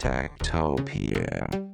[0.00, 1.73] Tactopia.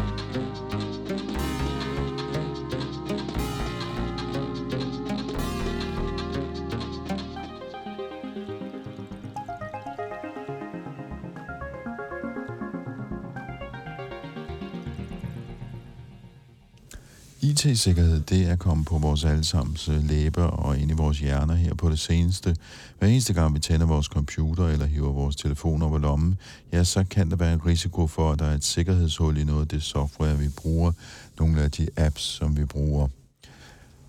[17.65, 21.73] IT-sikkerhed, det er kommet på vores allesammens øh, læber og ind i vores hjerner her
[21.73, 22.55] på det seneste.
[22.99, 26.37] Hver eneste gang vi tænder vores computer eller hiver vores telefon op i lommen,
[26.73, 29.61] ja, så kan der være en risiko for, at der er et sikkerhedshul i noget
[29.61, 30.91] af det software, vi bruger,
[31.39, 33.07] nogle af de apps, som vi bruger.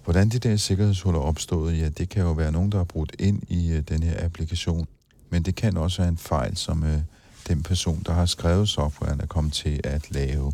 [0.05, 3.16] Hvordan de der sikkerhedshul er opstået, ja, det kan jo være nogen, der har brudt
[3.19, 4.87] ind i uh, den her applikation,
[5.31, 6.89] men det kan også være en fejl, som uh,
[7.48, 10.53] den person, der har skrevet softwaren, er kommet til at lave.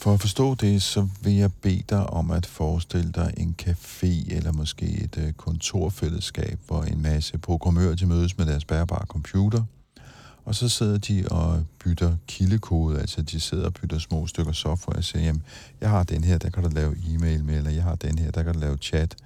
[0.00, 4.34] For at forstå det, så vil jeg bede dig om at forestille dig en café
[4.36, 9.62] eller måske et øh, kontorfællesskab, hvor en masse programmører de mødes med deres bærbare computer,
[10.44, 14.96] og så sidder de og bytter kildekode, altså de sidder og bytter små stykker software
[14.96, 15.42] og siger, jamen,
[15.80, 18.30] jeg har den her, der kan du lave e-mail med, eller jeg har den her,
[18.30, 19.16] der kan du lave chat,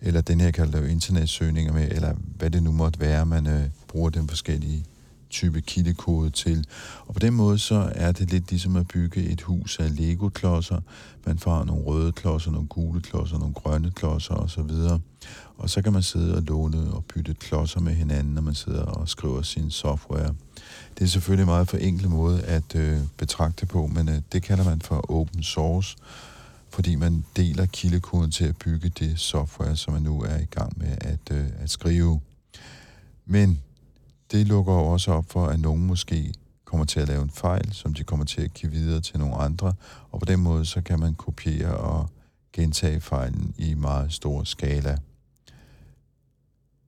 [0.00, 3.46] eller den her kan du lave internetsøgninger med, eller hvad det nu måtte være, man
[3.46, 4.84] øh, bruger den forskellige
[5.30, 6.64] type kildekode til.
[7.06, 10.80] Og på den måde så er det lidt ligesom at bygge et hus af Lego-klodser.
[11.26, 14.70] Man får nogle røde klodser, nogle gule klodser, nogle grønne klodser osv.
[15.58, 18.82] Og så kan man sidde og låne og bytte klodser med hinanden, når man sidder
[18.82, 20.34] og skriver sin software.
[20.98, 24.64] Det er selvfølgelig en meget forenklet måde at øh, betragte på, men øh, det kalder
[24.64, 25.96] man for open source,
[26.70, 30.78] fordi man deler kildekoden til at bygge det software, som man nu er i gang
[30.78, 32.20] med at, øh, at skrive.
[33.26, 33.60] Men
[34.30, 37.72] det lukker jo også op for, at nogen måske kommer til at lave en fejl,
[37.72, 39.74] som de kommer til at give videre til nogle andre,
[40.10, 42.08] og på den måde så kan man kopiere og
[42.52, 44.98] gentage fejlen i meget stor skala.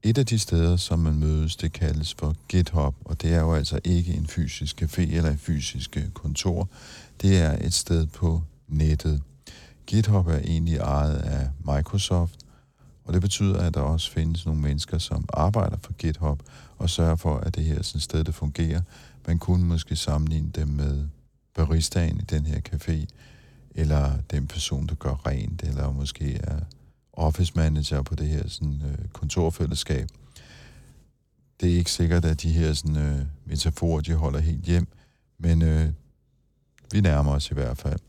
[0.02, 3.54] Et af de steder, som man mødes, det kaldes for GitHub, og det er jo
[3.54, 6.68] altså ikke en fysisk café eller et fysisk kontor.
[7.22, 9.22] Det er et sted på nettet.
[9.86, 12.38] GitHub er egentlig ejet af Microsoft,
[13.04, 16.42] og det betyder, at der også findes nogle mennesker, som arbejder for GitHub
[16.82, 18.80] og sørge for, at det her er sådan et sted, det fungerer.
[19.26, 21.08] Man kunne måske sammenligne dem med
[21.54, 23.06] baristaen i den her café,
[23.74, 26.60] eller den person, der gør rent, eller måske er
[27.12, 30.08] office manager på det her sådan, øh, kontorfællesskab.
[31.60, 34.86] Det er ikke sikkert, at de her sådan, øh, metaforer, de holder helt hjem,
[35.38, 35.88] men øh,
[36.92, 38.00] vi nærmer os i hvert fald.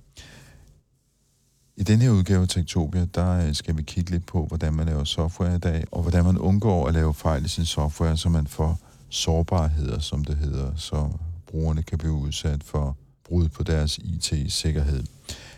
[1.75, 4.85] I den her udgave af Tektopia, der øh, skal vi kigge lidt på, hvordan man
[4.85, 8.29] laver software i dag, og hvordan man undgår at lave fejl i sin software, så
[8.29, 8.79] man får
[9.09, 11.09] sårbarheder, som det hedder, så
[11.47, 15.03] brugerne kan blive udsat for brud på deres IT-sikkerhed.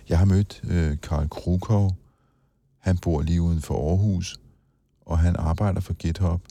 [0.09, 1.96] Jeg har mødt øh, Karl Krukov.
[2.80, 4.40] Han bor lige uden for Aarhus,
[5.06, 6.42] og han arbejder for GitHub.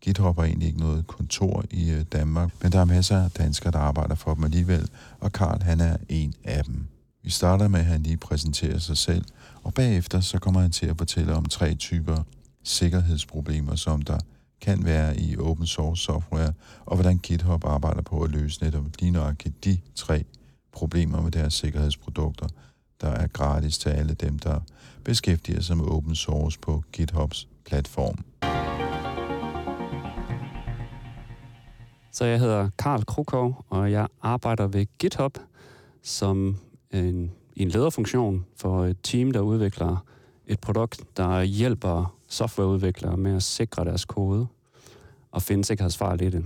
[0.00, 3.72] GitHub er egentlig ikke noget kontor i øh, Danmark, men der er masser af danskere,
[3.72, 4.88] der arbejder for dem alligevel,
[5.20, 6.86] og Karl han er en af dem.
[7.22, 9.24] Vi starter med, at han lige præsenterer sig selv,
[9.62, 12.22] og bagefter så kommer han til at fortælle om tre typer
[12.62, 14.18] sikkerhedsproblemer, som der
[14.60, 16.52] kan være i open source software,
[16.86, 20.24] og hvordan GitHub arbejder på at løse netop lige nøjagtigt de tre
[20.72, 22.48] problemer med deres sikkerhedsprodukter,
[23.00, 24.60] der er gratis til alle dem, der
[25.04, 28.24] beskæftiger sig med open source på GitHubs platform.
[32.12, 35.38] Så jeg hedder Karl Krukov, og jeg arbejder ved GitHub
[36.02, 36.56] som
[36.90, 40.04] en, i en lederfunktion for et team, der udvikler
[40.46, 44.46] et produkt, der hjælper softwareudviklere med at sikre deres kode
[45.30, 46.44] og finde sikkerhedsfejl i det,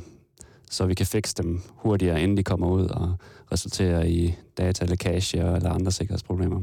[0.71, 3.17] så vi kan fikse dem hurtigere, inden de kommer ud og
[3.53, 6.63] resulterer i datalækage eller andre sikkerhedsproblemer.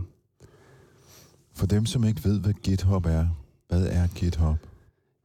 [1.55, 3.27] For dem, som ikke ved, hvad GitHub er,
[3.67, 4.57] hvad er GitHub?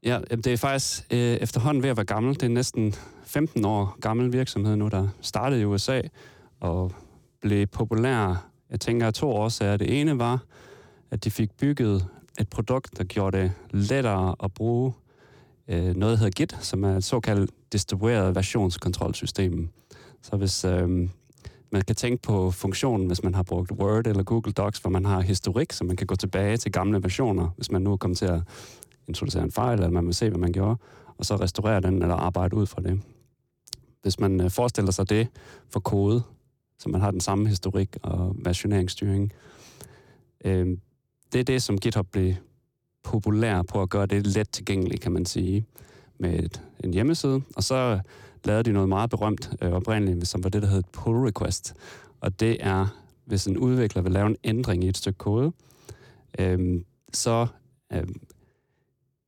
[0.03, 2.35] Ja, det er faktisk øh, efterhånden ved at være gammel.
[2.35, 2.95] Det er næsten
[3.25, 6.01] 15 år gammel virksomhed nu, der startede i USA
[6.61, 6.93] og
[7.47, 8.49] blev populær.
[8.71, 9.77] Jeg tænker, at to årsager.
[9.77, 10.45] Det ene var,
[11.11, 12.07] at de fik bygget
[12.41, 14.93] et produkt, der gjorde det lettere at bruge
[15.69, 19.69] øh, noget, der hedder Git, som er et såkaldt distribueret versionskontrolsystem.
[20.23, 20.89] Så hvis, øh,
[21.71, 25.05] man kan tænke på funktionen, hvis man har brugt Word eller Google Docs, hvor man
[25.05, 28.19] har historik, så man kan gå tilbage til gamle versioner, hvis man nu er kommet
[28.19, 28.41] til at
[29.09, 30.77] introducere en fejl, eller man vil se, hvad man gjorde,
[31.19, 33.01] og så restaurere den eller arbejde ud fra det.
[34.03, 35.29] Hvis man øh, forestiller sig det
[35.71, 36.23] for kode,
[36.79, 39.33] så man har den samme historik og versioneringsstyring,
[40.45, 40.67] øh,
[41.33, 42.35] det er det, som GitHub blev
[43.05, 45.67] populær på at gøre det let tilgængeligt, kan man sige,
[46.19, 47.43] med et, en hjemmeside.
[47.57, 48.01] Og så
[48.45, 51.75] lavede de noget meget berømt øh, oprindeligt, som var det, der hed pull request.
[52.21, 52.87] Og det er,
[53.25, 55.53] hvis en udvikler vil lave en ændring i et stykke kode,
[56.39, 56.81] øh,
[57.13, 57.47] så
[57.93, 58.09] øh,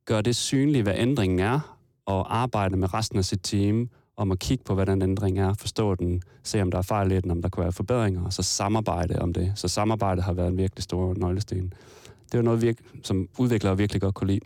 [0.05, 3.89] gør det synligt, hvad ændringen er, og arbejde med resten af sit team
[4.19, 7.11] om at kigge på, hvad den ændring er, forstå den, se om der er fejl
[7.11, 9.51] i den, om der kunne være forbedringer, og så samarbejde om det.
[9.55, 11.73] Så samarbejde har været en virkelig stor nøglesten.
[12.31, 14.39] Det er noget, virke, som udviklere virkelig godt kunne lide.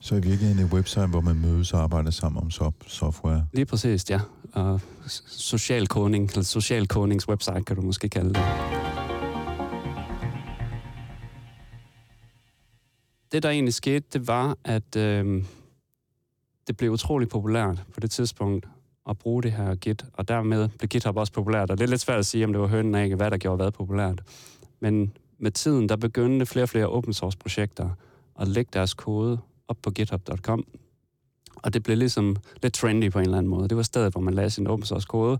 [0.00, 2.50] Så i virkeligheden et website, hvor man mødes og arbejder sammen om
[2.86, 3.46] software?
[3.52, 4.20] Lige præcis, ja.
[4.52, 4.80] Og
[5.26, 8.42] social kodning, eller social kodnings website, kan du måske kalde det.
[13.32, 15.44] Det, der egentlig skete, det var, at øh,
[16.66, 18.66] det blev utrolig populært på det tidspunkt
[19.08, 21.70] at bruge det her Git, og dermed blev GitHub også populært.
[21.70, 23.56] Og det er lidt svært at sige, om det var hønnen af, hvad der gjorde
[23.56, 24.22] hvad populært.
[24.80, 27.90] Men med tiden, der begyndte flere og flere open source projekter
[28.40, 29.38] at lægge deres kode
[29.68, 30.64] op på github.com.
[31.56, 33.68] Og det blev ligesom lidt trendy på en eller anden måde.
[33.68, 35.38] Det var stedet, hvor man lagde sin open source kode.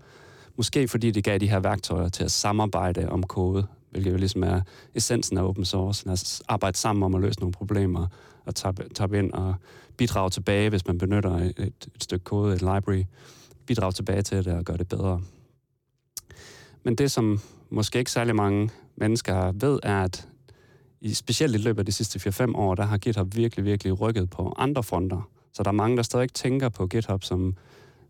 [0.57, 4.43] Måske fordi det gav de her værktøjer til at samarbejde om kode, hvilket jo ligesom
[4.43, 4.61] er
[4.95, 6.11] essensen af open source.
[6.11, 8.07] Altså arbejde sammen om at løse nogle problemer,
[8.47, 8.55] og
[8.95, 9.55] tabe ind og
[9.97, 13.05] bidrage tilbage, hvis man benytter et, et stykke kode, et library,
[13.67, 15.21] bidrage tilbage til det og gøre det bedre.
[16.85, 17.41] Men det, som
[17.71, 20.29] måske ikke særlig mange mennesker ved, er, at
[21.01, 24.31] i, specielt i løbet af de sidste 4-5 år, der har GitHub virkelig, virkelig rykket
[24.31, 25.31] på andre fronter.
[25.53, 27.57] Så der er mange, der stadig tænker på GitHub som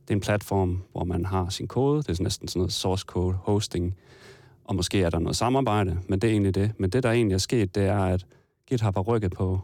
[0.09, 2.03] det er en platform, hvor man har sin kode.
[2.03, 3.95] Det er næsten sådan noget source code hosting.
[4.65, 6.73] Og måske er der noget samarbejde, men det er egentlig det.
[6.79, 8.27] Men det, der egentlig er sket, det er, at
[8.69, 9.61] GitHub har rykket på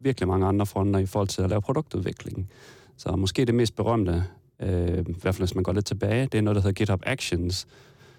[0.00, 2.50] virkelig mange andre fronter i forhold til at lave produktudvikling.
[2.96, 4.24] Så måske det mest berømte,
[4.60, 7.02] øh, i hvert fald hvis man går lidt tilbage, det er noget, der hedder GitHub
[7.06, 7.66] Actions,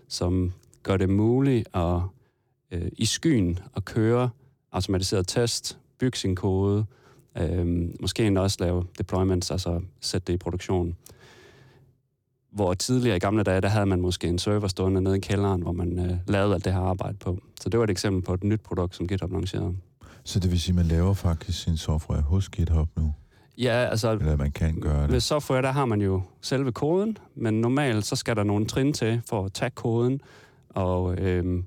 [0.07, 0.51] som
[0.83, 2.01] gør det muligt at
[2.71, 4.29] øh, i skyen at køre
[4.71, 6.85] automatiseret test, bygge sin kode,
[7.37, 10.95] øh, måske endda også lave deployments, altså sætte det i produktion.
[12.51, 15.61] Hvor tidligere i gamle dage, der havde man måske en server stående nede i kælderen,
[15.61, 17.39] hvor man øh, lavede alt det her arbejde på.
[17.61, 19.75] Så det var et eksempel på et nyt produkt, som GitHub lancerede.
[20.23, 23.13] Så det vil sige, at man laver faktisk sin software hos GitHub nu?
[23.57, 24.11] Ja, altså...
[24.11, 25.11] Eller man kan gøre det?
[25.11, 28.93] Ved software, der har man jo selve koden, men normalt så skal der nogle trin
[28.93, 30.21] til for at tage koden
[30.69, 31.65] og øhm,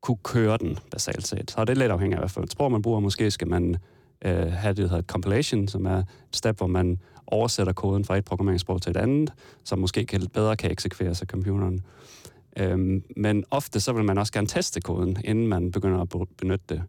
[0.00, 1.50] kunne køre den, basalt set.
[1.50, 3.00] Så det er lidt afhængigt af, hvilket sprog man bruger.
[3.00, 3.76] Måske skal man
[4.24, 8.16] øh, have det, der hedder compilation, som er et step, hvor man oversætter koden fra
[8.16, 9.32] et programmeringssprog til et andet,
[9.64, 11.84] som måske kan, bedre kan eksekveres af computeren.
[12.56, 16.64] Øhm, men ofte så vil man også gerne teste koden, inden man begynder at benytte
[16.68, 16.82] det.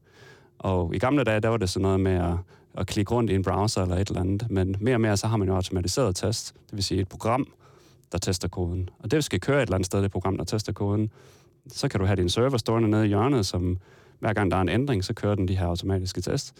[0.59, 2.33] Og i gamle dage, der var det sådan noget med at,
[2.77, 5.27] at klikke rundt i en browser eller et eller andet, men mere og mere så
[5.27, 7.47] har man jo automatiseret test, det vil sige et program,
[8.11, 8.89] der tester koden.
[8.99, 11.11] Og det skal køre et eller andet sted, det program, der tester koden.
[11.67, 13.77] Så kan du have din server stående nede i hjørnet, som
[14.19, 16.53] hver gang der er en ændring, så kører den de her automatiske test.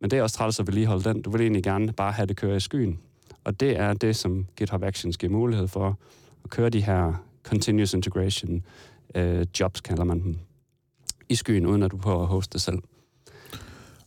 [0.00, 1.22] Men det er også træls at vedligeholde den.
[1.22, 2.98] Du vil egentlig gerne bare have det køre i skyen.
[3.44, 5.98] Og det er det, som GitHub Actions giver mulighed for
[6.44, 7.12] at køre de her
[7.42, 8.64] continuous integration
[9.14, 10.38] øh, jobs, kalder man dem,
[11.28, 12.78] i skyen, uden at du prøver at hoste det selv.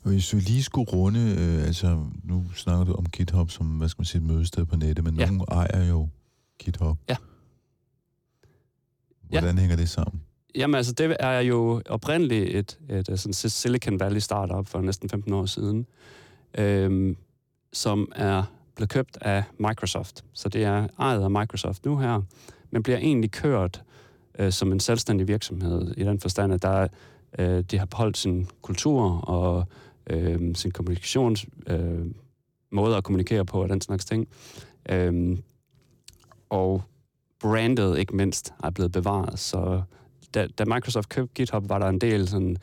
[0.04, 3.90] Og hvis vi lige skulle runde, øh, altså nu snakker du om GitHub som, hvad
[3.90, 5.26] skal man sige, et mødested på nettet, men ja.
[5.26, 6.08] nogen ejer jo
[6.60, 6.98] GitHub.
[7.10, 7.16] Ja.
[9.30, 9.62] Hvordan ja.
[9.62, 10.22] hænger det sammen?
[10.56, 15.10] Jamen altså, det er jo oprindeligt et, et, et sådan Silicon Valley startup for næsten
[15.10, 15.86] 15 år siden,
[16.58, 17.18] øhm,
[17.74, 18.44] som er
[18.76, 20.24] blevet købt af Microsoft.
[20.34, 22.22] Så det er ejet af Microsoft nu her,
[22.72, 23.84] men bliver egentlig kørt
[24.40, 26.88] øh, som en selvstændig virksomhed i den forstand, at der,
[27.40, 29.68] øh, de har beholdt sin kultur og
[30.10, 32.06] øh, sin kommunikations øh,
[32.72, 34.28] måde at kommunikere på og den slags ting.
[34.90, 35.38] Øh,
[36.50, 36.84] og
[37.40, 39.82] brandet ikke mindst er blevet bevaret, så
[40.34, 42.58] da, da Microsoft købte GitHub, var der en del sådan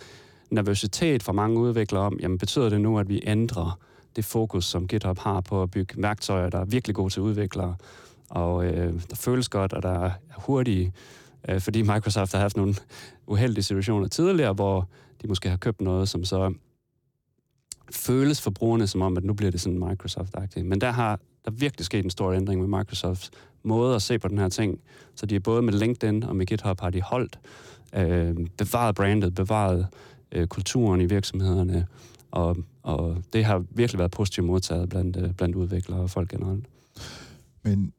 [0.51, 3.79] nervøsitet fra mange udviklere om, jamen betyder det nu, at vi ændrer
[4.17, 7.77] det fokus, som GitHub har på at bygge værktøjer, der er virkelig gode til udviklere,
[8.29, 10.93] og øh, der føles godt, og der er hurtige,
[11.49, 12.75] øh, fordi Microsoft har haft nogle
[13.27, 14.89] uheldige situationer tidligere, hvor
[15.23, 16.55] de måske har købt noget, som så
[17.93, 20.63] føles for brugerne som om, at nu bliver det sådan Microsoft-agtigt.
[20.63, 23.31] Men der har der virkelig sket en stor ændring med Microsofts
[23.63, 24.81] måde at se på den her ting.
[25.15, 27.39] Så de er både med LinkedIn og med GitHub har de holdt,
[27.95, 29.87] øh, bevaret brandet, bevaret
[30.33, 31.87] øh, kulturen i virksomhederne,
[32.31, 36.65] og, og det har virkelig været positivt modtaget blandt, øh, blandt udviklere og folk generelt.
[37.63, 37.93] Men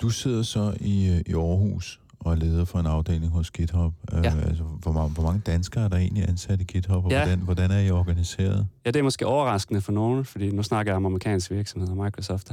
[0.00, 3.92] du sidder så i, øh, i Aarhus, og er leder for en afdeling hos GitHub.
[4.12, 4.32] Øh, Ja.
[4.48, 7.18] altså, hvor, mange, hvor mange danskere er der egentlig ansat i GitHub, og Ja.
[7.24, 8.66] hvordan, hvordan er I organiseret?
[8.84, 12.50] Ja, det er måske overraskende for nogen, fordi nu snakker jeg om amerikanske virksomheder, Microsoft.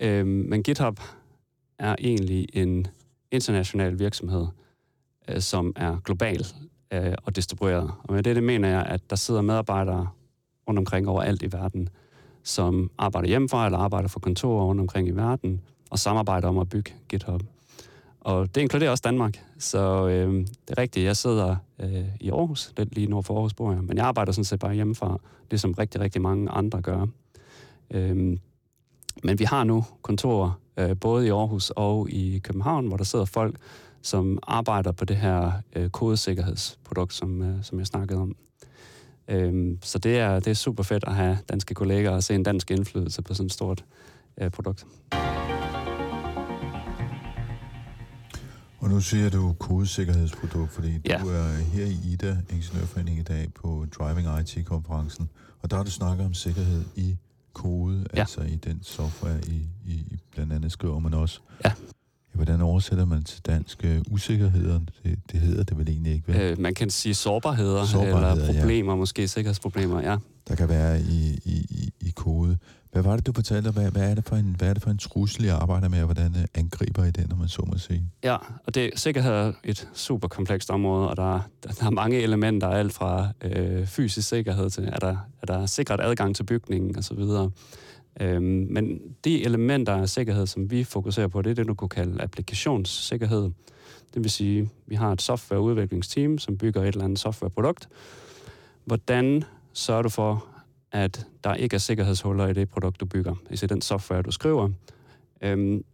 [0.00, 1.00] Øhm, men GitHub
[1.78, 2.86] er egentlig en
[3.30, 4.46] international virksomhed,
[5.28, 6.46] øh, som er global
[6.92, 7.90] øh, og distribueret.
[8.04, 10.08] Og med det, det mener jeg, at der sidder medarbejdere
[10.68, 11.88] rundt omkring overalt i verden,
[12.44, 16.68] som arbejder hjemmefra eller arbejder for kontorer rundt omkring i verden, og samarbejder om at
[16.68, 17.42] bygge GitHub.
[18.20, 19.44] Og det inkluderer også Danmark.
[19.58, 23.54] Så øh, det er rigtigt, jeg sidder øh, i Aarhus, lidt lige nord for Aarhus
[23.54, 25.18] bor jeg, men jeg arbejder sådan set bare hjemmefra,
[25.50, 27.06] det som rigtig, rigtig mange andre gør.
[27.90, 28.38] Øh,
[29.24, 33.24] men vi har nu kontorer øh, både i Aarhus og i København, hvor der sidder
[33.24, 33.56] folk,
[34.02, 38.36] som arbejder på det her øh, kodesikkerhedsprodukt, som, øh, som jeg snakkede om.
[39.28, 42.42] Øhm, så det er, det er super fedt at have danske kolleger og se en
[42.42, 43.84] dansk indflydelse på sådan et stort
[44.40, 44.86] øh, produkt.
[48.78, 51.18] Og nu siger du kodesikkerhedsprodukt, fordi Ja.
[51.18, 55.28] du er her i IDA, Ingeniørforening i dag, på Driving IT-konferencen,
[55.62, 57.16] og der har du snakket om sikkerhed i
[57.52, 58.20] kode, Ja.
[58.20, 61.40] altså i den software, I, I, I blandt andet skriver, men også...
[61.64, 61.72] Ja.
[62.32, 64.80] Hvordan oversætter man til dansk uh, usikkerheder?
[65.04, 66.36] Det, det hedder det vel egentlig ikke, vel?
[66.40, 68.60] Øh, man kan sige sårbarheder, Sårbarheder, eller ja.
[68.60, 70.16] problemer, måske sikkerhedsproblemer, ja.
[70.48, 71.87] der kan være i, i
[72.28, 72.58] kode.
[72.92, 73.70] Hvad var det, du fortalte?
[73.70, 75.98] Hvad, hvad, er det for en, hvad er det for en trussel, I arbejder med,
[75.98, 78.02] og hvordan øh, angriber I den, når man så må sige?
[78.24, 82.20] Ja, og det sikkerhed er et super komplekst område, og der, der, der er mange
[82.20, 86.98] elementer, alt fra øh, fysisk sikkerhed til, er der, er der sikret adgang til bygningen
[86.98, 87.18] osv.
[88.20, 91.88] Øhm, men de elementer af sikkerhed, som vi fokuserer på, det er det, du kunne
[91.88, 93.42] kalde applikationssikkerhed.
[94.14, 97.88] Det vil sige, vi har et softwareudviklingsteam, som bygger et eller andet softwareprodukt.
[98.84, 100.46] Hvordan sørger du for,
[100.92, 104.70] at der ikke er sikkerhedshuller i det produkt, du bygger, i den software, du skriver?
[105.40, 105.84] Øhm,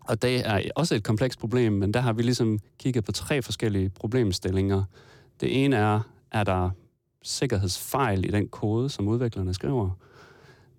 [0.00, 3.42] og det er også et komplekst problem, men der har vi ligesom kigget på tre
[3.42, 4.84] forskellige problemstillinger.
[5.40, 6.00] Det ene er,
[6.30, 6.70] er der
[7.22, 9.90] sikkerhedsfejl i den kode, som udviklerne skriver?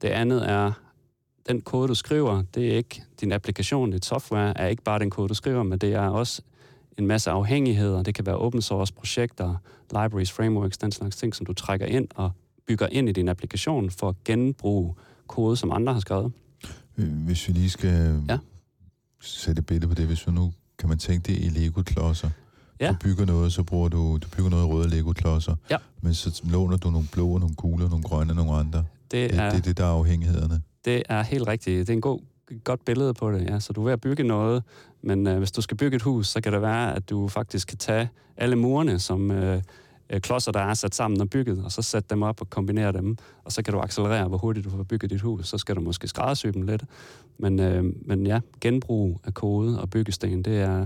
[0.02, 0.72] Det andet er,
[1.48, 5.10] den kode, du skriver, det er ikke din applikation, dit software, er ikke bare den
[5.10, 6.42] kode, du skriver, men det er også
[6.98, 8.04] en masse afhængigheder.
[8.04, 9.56] Det kan være open source projekter,
[9.92, 12.32] libraries, frameworks, den slags ting, som du trækker ind og
[12.68, 14.94] bygger ind i din applikation for at genbruge
[15.28, 16.32] kode, som andre har skrevet.
[16.98, 18.38] Øh, Hvis vi lige skal Ja.
[19.22, 22.30] sætte et billede på det, hvis vi nu kan man tænke det i Lego-klodser.
[22.80, 22.88] Ja.
[22.90, 25.78] Du bygger noget, så bruger du, du bygger noget røde Lego-klodser, Ja.
[26.02, 28.80] men så låner du nogle blå, nogle gule, nogle grønne og nogle andre.
[29.12, 30.62] Det Det, er, det det, der er afhængighederne.
[30.86, 31.80] Det er helt rigtigt.
[31.88, 32.20] Det er en god,
[32.64, 33.50] godt billede på det.
[33.50, 33.60] Ja.
[33.60, 34.64] Så du er ved at bygge noget,
[35.02, 37.68] men øh, hvis du skal bygge et hus, så kan det være, at du faktisk
[37.68, 39.62] kan tage alle murene, som øh,
[40.10, 42.92] øh, klodser, der er sat sammen og bygget, og så sætte dem op og kombinere
[42.92, 45.48] dem, og så kan du accelerere, hvor hurtigt du får bygget dit hus.
[45.48, 46.84] Så skal du måske skræddersy dem lidt.
[47.40, 50.86] Men, øh, men ja, genbrug af kode og byggesten, det er,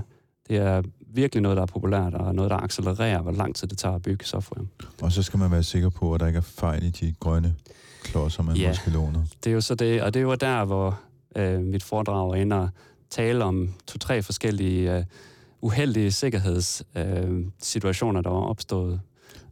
[0.50, 0.82] det er
[1.14, 4.02] virkelig noget, der er populært, og noget, der accelererer, hvor lang tid det tager at
[4.02, 4.66] bygge software.
[5.02, 7.56] Og så skal man være sikker på, at der ikke er fejl i de grønne
[8.04, 8.68] klodser, man Ja.
[8.68, 9.24] måske låner.
[9.44, 11.00] Det er jo så det, og det var der, hvor
[11.36, 12.70] øh, mit foredrag og
[13.10, 15.04] tale om to-tre forskellige øh,
[15.62, 19.02] uheldige sikkerhedssituationer, øh, situationer, der var opstået.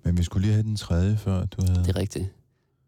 [0.04, 1.80] Men vi skulle lige have den tredje, før du havde...
[1.80, 2.26] Det er rigtigt.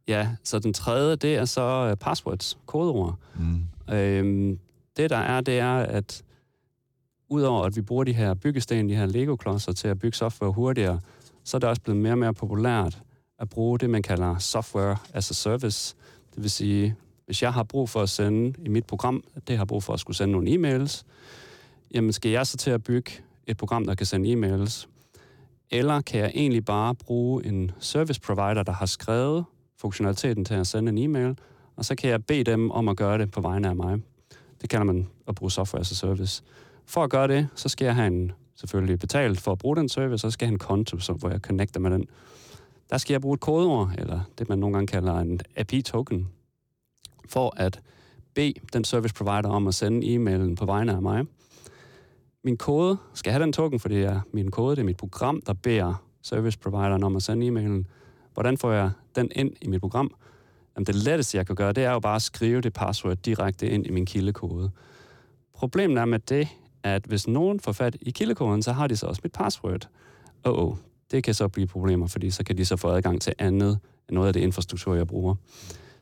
[0.07, 3.15] Ja, så den tredje, det er så øh, passwords, kodeord.
[3.35, 3.93] Mm.
[3.93, 4.59] Øhm,
[4.97, 6.23] det der er, det er, at
[7.29, 10.99] udover at vi bruger de her byggesten, de her Lego-klodser til at bygge software hurtigere,
[11.43, 13.01] så er det også blevet mere og mere populært
[13.39, 15.95] at bruge det, man kalder software as a service.
[16.35, 19.65] Det vil sige, hvis jeg har brug for at sende i mit program, det har
[19.65, 21.03] brug for at skulle sende nogle e-mails,
[21.93, 23.11] jamen skal jeg så til at bygge
[23.47, 24.88] et program, der kan sende e-mails?
[25.71, 29.45] Eller kan jeg egentlig bare bruge en service provider, der har skrevet
[29.77, 31.37] funktionaliteten til at sende en e-mail,
[31.75, 34.01] og så kan jeg bede dem om at gøre det på vegne af mig.
[34.61, 36.43] Det kalder man at bruge software as a service.
[36.85, 39.89] For at gøre det, så skal jeg have en, selvfølgelig betalt for at bruge den
[39.89, 42.07] service, og så skal jeg have en konto, så, hvor jeg connecter med den.
[42.89, 46.27] Der skal jeg bruge et kodeord, eller det man nogle gange kalder en API-token,
[47.29, 47.81] for at
[48.35, 51.25] bede den service provider om at sende e-mailen på vegne af mig.
[52.43, 55.41] Min kode skal have den token, fordi det er min kode, det er mit program,
[55.41, 57.87] der beder service provideren om at sende e-mailen.
[58.33, 60.15] Hvordan får jeg den ind i mit program?
[60.75, 63.69] Jamen, det letteste, jeg kan gøre, det er jo bare at skrive det password direkte
[63.69, 64.71] ind i min kildekode.
[65.53, 66.47] Problemet er med det,
[66.83, 69.89] at hvis nogen får fat i kildekoden, så har de så også mit password.
[70.45, 70.75] Åh, oh,
[71.11, 73.79] det kan så blive problemer, fordi så kan de så få adgang til andet
[74.09, 75.35] noget af det infrastruktur, jeg bruger.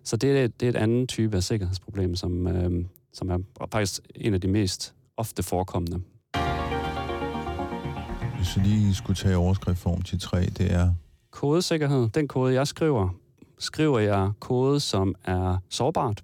[0.04, 3.38] Så det er, det er et andet type af sikkerhedsproblem, som, øh, som er
[3.72, 6.02] faktisk en af de mest ofte forekommende.
[8.38, 10.94] Hvis vi lige skulle tage overskriftform til tre, det er...
[11.32, 13.10] Kodesikkerhed, den kode, jeg skriver,
[13.58, 16.22] skriver jeg kode, som er sårbart,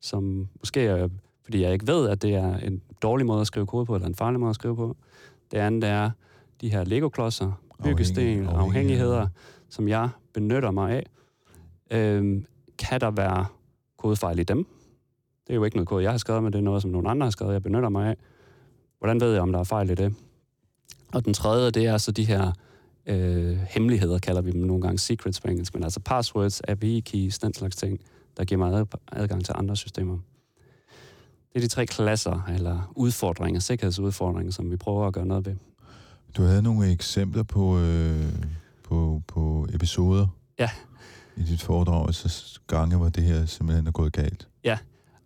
[0.00, 1.08] som måske er,
[1.44, 4.08] fordi jeg ikke ved, at det er en dårlig måde at skrive kode på, eller
[4.08, 4.96] en farlig måde at skrive på.
[5.50, 6.10] Det andet er
[6.60, 7.52] de her Lego-klodser,
[7.84, 9.26] byggesten, Afhængig- afhængigheder,
[9.68, 11.06] som jeg benytter mig af.
[11.90, 12.44] Øhm,
[12.78, 13.46] kan der være
[13.98, 14.66] kodefejl i dem?
[15.46, 17.10] Det er jo ikke noget kode, jeg har skrevet, men det er noget, som nogle
[17.10, 18.16] andre har skrevet, jeg benytter mig af.
[18.98, 20.14] Hvordan ved jeg, om der er fejl i det?
[21.12, 22.52] Og den tredje, det er så de her
[23.06, 27.38] øh, hemmeligheder, kalder vi dem nogle gange, secrets på engelsk, men altså passwords, API keys,
[27.38, 28.00] den slags ting,
[28.36, 30.18] der giver mig ad- adgang til andre systemer.
[31.52, 35.54] Det er de tre klasser, eller udfordringer, sikkerhedsudfordringer, som vi prøver at gøre noget ved.
[36.36, 38.32] Du havde nogle eksempler på, øh,
[38.84, 40.26] på, på episoder
[40.58, 40.70] Ja.
[41.36, 44.48] i dit foredrag, så gange, hvor det her simpelthen er gået galt.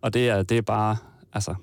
[0.00, 0.96] Og det er, det er bare,
[1.32, 1.54] altså,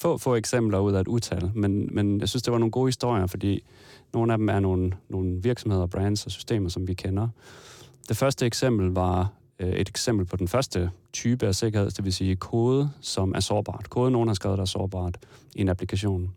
[0.00, 2.88] få, få eksempler ud af et utal, men, men jeg synes, det var nogle gode
[2.88, 3.64] historier, fordi
[4.12, 7.28] nogle af dem er nogle, nogle virksomheder, brands og systemer, som vi kender.
[8.08, 12.12] Det første eksempel var øh, et eksempel på den første type af sikkerhed, det vil
[12.12, 13.90] sige kode, som er sårbart.
[13.90, 15.18] Kode, nogen har skrevet, der er sårbart
[15.54, 16.34] i en applikation.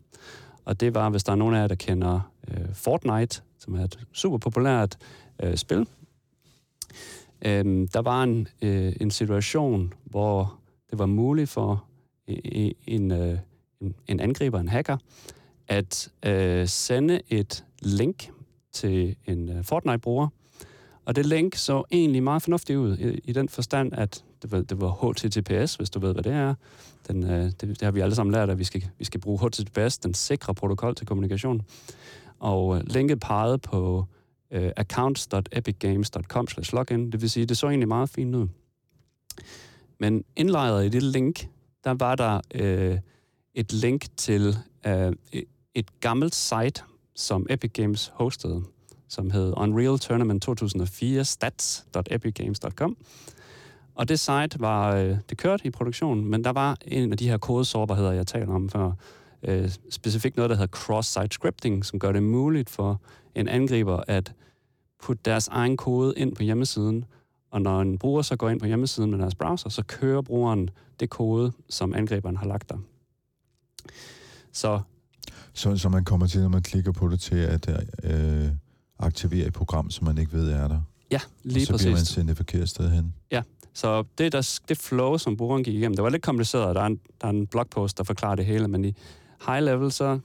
[0.64, 3.84] Og det var, hvis der er nogen af jer, der kender øh, Fortnite, som er
[3.84, 4.98] et super populært
[5.42, 5.86] øh, spil.
[7.44, 10.54] Øh, der var en, øh, en situation, hvor
[10.90, 11.84] det var muligt for
[12.26, 13.38] en, en, øh,
[14.08, 14.96] en, angriber, en hacker,
[15.68, 18.30] at øh, sende et link
[18.72, 20.28] til en øh, Fortnite-bruger.
[21.04, 24.60] Og det link så egentlig meget fornuftigt ud, i, i den forstand, at det var,
[24.60, 26.54] det var HTTPS, hvis du ved, hvad det er.
[27.08, 29.38] Den, øh, det, det har vi alle sammen lært, at vi skal, vi skal bruge
[29.38, 31.62] HTTPS, den sikre protokol til kommunikation.
[32.38, 34.04] Og øh, linket pegede på
[34.50, 38.48] øh, accounts.epicgames.com login, det vil sige, det så egentlig meget fint ud.
[39.98, 41.48] Men indlejret i det link,
[41.84, 42.98] der var der øh,
[43.54, 44.56] et link til
[44.86, 45.12] øh,
[45.74, 46.82] et- gammelt site,
[47.14, 48.62] som Epic Games hostede,
[49.08, 52.96] som hed Unreal Tournament 2004 stats.epicgames.com.
[53.94, 57.28] Og det site var, øh, det kørte i produktion, men der var en af de
[57.28, 58.92] her kodesårbarheder, jeg taler om før,
[59.42, 63.00] øh, specifikt noget, der hedder cross-site scripting, som gør det muligt for
[63.34, 64.32] en angriber at
[65.02, 67.04] putte deres egen kode ind på hjemmesiden,
[67.50, 70.70] og når en bruger så går ind på hjemmesiden med deres browser, så kører brugeren
[71.00, 72.78] det kode, som angriberen har lagt der.
[74.52, 74.80] Så
[75.54, 77.68] Så, så man kommer til, når man klikker på det, til at
[78.04, 78.48] øh,
[78.98, 80.80] aktivere et program, som man ikke ved er der.
[81.10, 81.84] ja, lige og så præcis.
[81.84, 83.14] bliver man sendt et forkert sted hen.
[83.74, 86.74] Så det, der, det flow, som brugeren gik igennem, det var lidt kompliceret.
[86.74, 88.94] Der er en, der er en blogpost, der forklarer det hele, men i
[89.46, 90.18] high level, så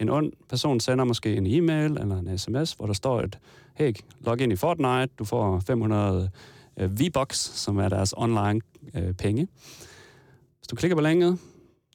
[0.00, 3.38] en ond person sender måske en e-mail eller en sms, hvor der står et,
[3.74, 6.30] hey, log ind i Fortnite, du får 500
[6.76, 8.60] øh, V-Bucks, som er deres online
[8.94, 9.48] øh, penge.
[10.58, 11.38] Hvis du klikker på linket,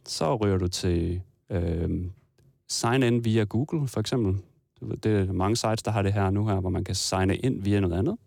[0.10, 1.90] så ryger du til øh,
[2.68, 4.38] sign in via Google, for eksempel.
[4.82, 6.96] Du ved, Det er mange sites, der har det her nu her, hvor man kan
[6.96, 8.18] signe ind via noget andet.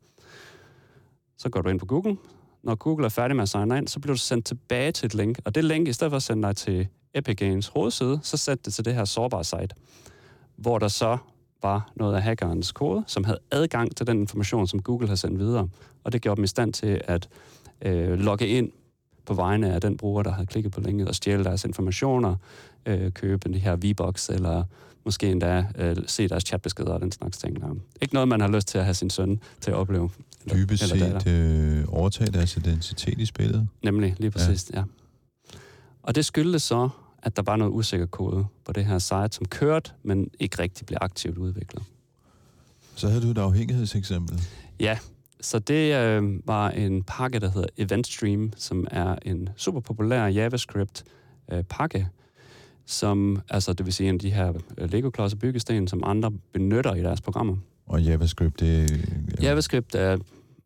[1.39, 2.17] Så går du ind på Google.
[2.63, 5.15] Når Google er færdig med at signe ind, så bliver du sendt tilbage til et
[5.15, 5.39] link.
[5.45, 8.65] Og det link, i stedet for at sende dig til Epic Games hovedside, så sendte
[8.65, 9.75] det til det her sårbare site,
[10.57, 11.19] hvor der så
[11.63, 15.39] var noget af hackerens kode, som havde adgang til den information, som Google har sendt
[15.39, 15.69] videre.
[16.05, 17.29] Og det gjorde dem i stand til at
[17.83, 18.73] øh, logge ind
[19.27, 22.37] på vegne af den bruger, der havde klikket på linket og stjæle deres informationer,
[22.87, 24.65] øh, købe de her V-Box, eller
[25.05, 27.61] måske endda øh, se deres chatbeskeder og den slags ting.
[27.61, 27.75] Der.
[28.03, 30.11] Ikke noget, man har lyst til at have sin søn til at opleve.
[30.45, 33.69] Eller, Dybest eller set øh, overtage deres identitet i spillet.
[33.83, 34.79] Nemlig, lige præcis, ja.
[34.79, 34.85] ja.
[36.03, 36.89] Og det skyldtes så,
[37.23, 40.87] at der var noget usikker kode på det her site, som kørte, men ikke rigtig
[40.87, 41.83] blev aktivt udviklet.
[42.95, 44.41] Så havde du et afhængighedseksempel.
[44.81, 44.99] Ja,
[45.43, 52.09] så det øh, var en pakke, der hedder EventStream, som er en super populær JavaScript-pakke,
[52.87, 56.95] som, altså det vil sige en af de her øh, Lego-klodser byggesten, som andre benytter
[56.95, 57.57] i deres programmer.
[57.87, 58.97] Og JavaScript, det er...
[59.43, 60.19] JavaScript er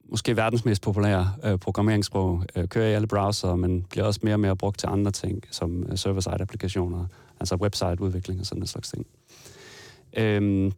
[0.08, 2.42] måske verdens mest populære øh, programmeringssprog.
[2.56, 5.44] Øh, kører i alle browser, men bliver også mere og mere brugt til andre ting,
[5.50, 7.06] som øh, server-side-applikationer,
[7.40, 9.06] altså website-udvikling og sådan en slags ting.
[10.16, 10.72] Øhm,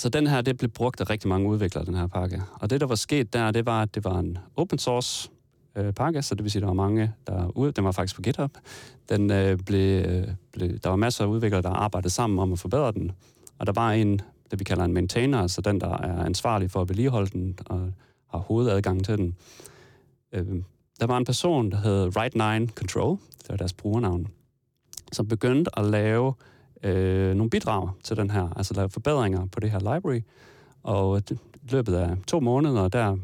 [0.00, 2.42] så den her, det blev brugt af rigtig mange udviklere, den her pakke.
[2.54, 5.30] Og det, der var sket der, det var, at det var en open source
[5.76, 8.16] øh, pakke, så det vil sige, at der var mange, der ude, den var faktisk
[8.16, 8.50] på GitHub.
[9.08, 12.58] Den, øh, blev, øh, blev, der var masser af udviklere, der arbejdede sammen om at
[12.58, 13.12] forbedre den.
[13.58, 16.80] Og der var en, det vi kalder en maintainer, altså den, der er ansvarlig for
[16.80, 17.92] at vedligeholde den og
[18.30, 19.36] har hovedadgang til den.
[20.32, 20.46] Øh,
[21.00, 24.26] der var en person, der hed Right9 Control, det var deres brugernavn,
[25.12, 26.34] som begyndte at lave
[26.82, 30.20] øh, nogle bidrag til den her, altså lave forbedringer på det her library.
[30.82, 31.36] Og i
[31.70, 33.16] løbet af to måneder, der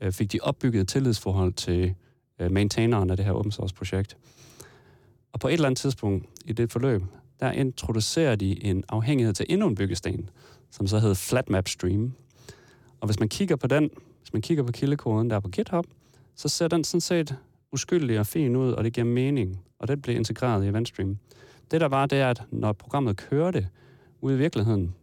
[0.00, 1.94] øh, fik de opbygget et tillidsforhold til
[2.38, 4.16] øh, maintaineren af det her open source projekt.
[5.32, 7.02] Og på et eller andet tidspunkt i det forløb,
[7.40, 10.30] der introducerer de en afhængighed til endnu en byggesten,
[10.70, 12.12] som så hedder Flatmap Stream.
[13.00, 15.86] Og hvis man kigger på den, hvis man kigger på kildekoden der på GitHub,
[16.36, 17.36] så ser den sådan set
[17.72, 21.18] uskyldig og fin ud, og det giver mening, og det bliver integreret i EventStream.
[21.70, 23.68] Det der var, det er, at når programmet kørte
[24.20, 24.94] ude i virkeligheden,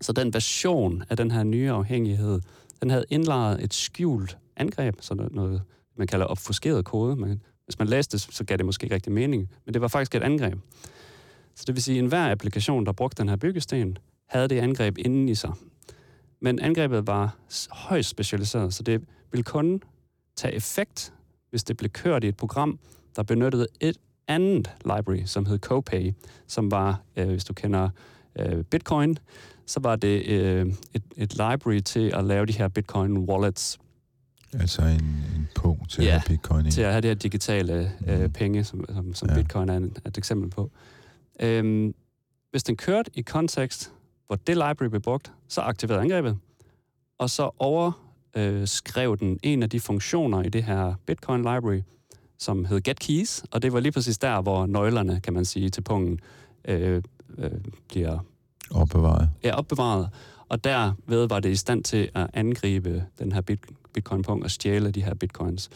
[0.00, 2.40] så den version af den her nye afhængighed,
[2.82, 5.62] den havde indlejret et skjult angreb, så noget,
[5.96, 7.16] man kalder opfuskeret kode.
[7.16, 9.88] Man, hvis man læste det, så gav det måske ikke rigtig mening, men det var
[9.88, 10.58] faktisk et angreb.
[11.54, 14.98] Så det vil sige, at enhver applikation, der brugte den her byggesten, havde det angreb
[14.98, 15.52] inden i sig.
[16.40, 17.36] Men angrebet var
[17.70, 19.82] højst specialiseret, så det ville kun
[20.36, 21.12] tage effekt,
[21.50, 22.78] hvis det blev kørt i et program,
[23.16, 23.96] der benyttede et
[24.28, 26.12] andet library, som hed Copay,
[26.46, 27.88] som var, øh, hvis du kender
[28.38, 29.18] øh, Bitcoin,
[29.66, 33.78] så var det øh, et, et library til at lave de her Bitcoin wallets.
[34.52, 35.04] Altså en,
[35.36, 36.70] en punkt til ja, at have Bitcoin i.
[36.70, 38.32] til at have de her digitale øh, mm.
[38.32, 39.34] penge, som, som, som ja.
[39.34, 40.70] Bitcoin er et eksempel på.
[41.40, 41.94] Øhm,
[42.50, 43.92] hvis den kørte i kontekst,
[44.26, 46.38] hvor det library blev brugt, så aktiverede angrebet,
[47.18, 51.80] og så overskrev øh, den en af de funktioner i det her Bitcoin library,
[52.38, 55.70] som hed get keys, og det var lige præcis der, hvor nøglerne, kan man sige,
[55.70, 56.20] til punkten
[56.64, 57.02] øh,
[57.38, 57.50] øh,
[57.88, 58.18] bliver
[58.70, 59.30] opbevaret.
[59.44, 60.08] Ja, opbevaret.
[60.48, 63.60] Og derved var det i stand til at angribe den her bit,
[63.92, 65.70] bitcoin-punkt og stjæle de her bitcoins.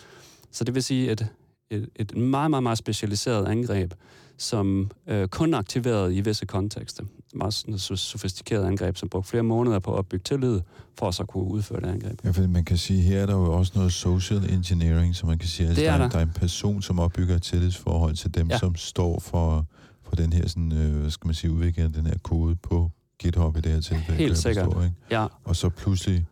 [0.50, 1.26] Så det vil sige, at
[1.70, 3.94] et, et meget, meget, meget specialiseret angreb,
[4.36, 7.04] som øh, kun aktiveret i visse kontekster.
[7.34, 7.54] Meget
[7.96, 10.60] sofistikeret angreb, som brugte flere måneder på at opbygge tillid,
[10.98, 12.24] for at så kunne udføre det angreb.
[12.24, 15.38] Ja, for man kan sige, her er der jo også noget social engineering, som man
[15.38, 16.08] kan sige, altså, det er der, der.
[16.08, 18.58] der er en person, som opbygger et tillidsforhold til dem, ja.
[18.58, 19.66] som står for,
[20.02, 22.90] for den her, sådan, øh, hvad skal man sige, udvikling af den her kode på
[23.18, 24.18] GitHub i det her tilfælde.
[24.18, 24.94] Helt sikkert, forstå, ikke?
[25.10, 25.26] ja.
[25.44, 26.26] Og så pludselig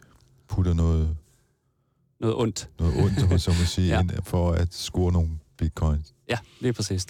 [0.48, 1.16] putter noget...
[2.20, 2.68] Noget ondt.
[2.78, 4.00] Noget ondt, som man sige, ja.
[4.00, 6.14] ind for at score nogle bitcoins.
[6.30, 7.06] Ja, lige præcis.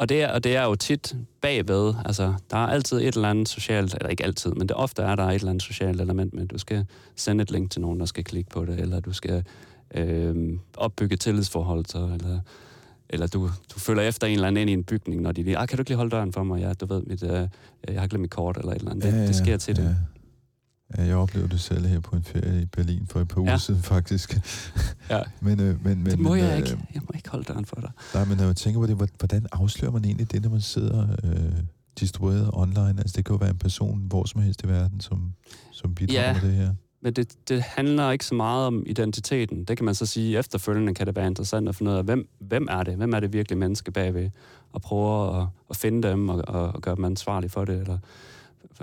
[0.00, 3.28] Og det, er, og det er jo tit bagved, altså der er altid et eller
[3.28, 6.34] andet socialt, eller ikke altid, men det ofte er der et eller andet socialt element
[6.34, 6.86] med, du skal
[7.16, 9.44] sende et link til nogen, der skal klikke på det, eller du skal
[9.94, 12.40] øh, opbygge tillidsforhold, så, eller,
[13.08, 15.58] eller du, du følger efter en eller anden ind i en bygning, når de lige,
[15.58, 16.60] ah, kan du ikke lige holde døren for mig?
[16.60, 17.48] Ja, du ved, mit, øh,
[17.88, 19.04] jeg har glemt mit kort, eller et eller andet.
[19.04, 19.82] Det, ja, ja, det sker til ja.
[19.82, 19.96] det.
[20.98, 23.50] Ja, jeg oplevede det selv her på en ferie i Berlin for et par uger
[23.50, 23.58] ja.
[23.58, 24.38] siden, faktisk.
[25.10, 25.20] Ja.
[25.40, 26.78] men, øh, men, men, det må men, jeg øh, ikke.
[26.94, 27.90] Jeg må ikke holde døren for dig.
[28.14, 31.06] Nej, men når jeg tænker på det, hvordan afslører man egentlig det, når man sidder
[31.24, 31.52] øh,
[32.00, 32.94] distribueret online?
[32.98, 35.32] Altså, det kan jo være en person hvor som helst i verden, som,
[35.72, 36.32] som bidrager ja.
[36.32, 36.74] med det her.
[37.02, 39.64] Men det, det handler ikke så meget om identiteten.
[39.64, 42.28] Det kan man så sige efterfølgende, kan det være interessant at finde ud af, hvem,
[42.38, 42.94] hvem er det?
[42.94, 44.30] Hvem er det virkelig menneske bagved?
[44.72, 47.98] Og prøve at, at finde dem og, og, og gøre dem ansvarlige for det, eller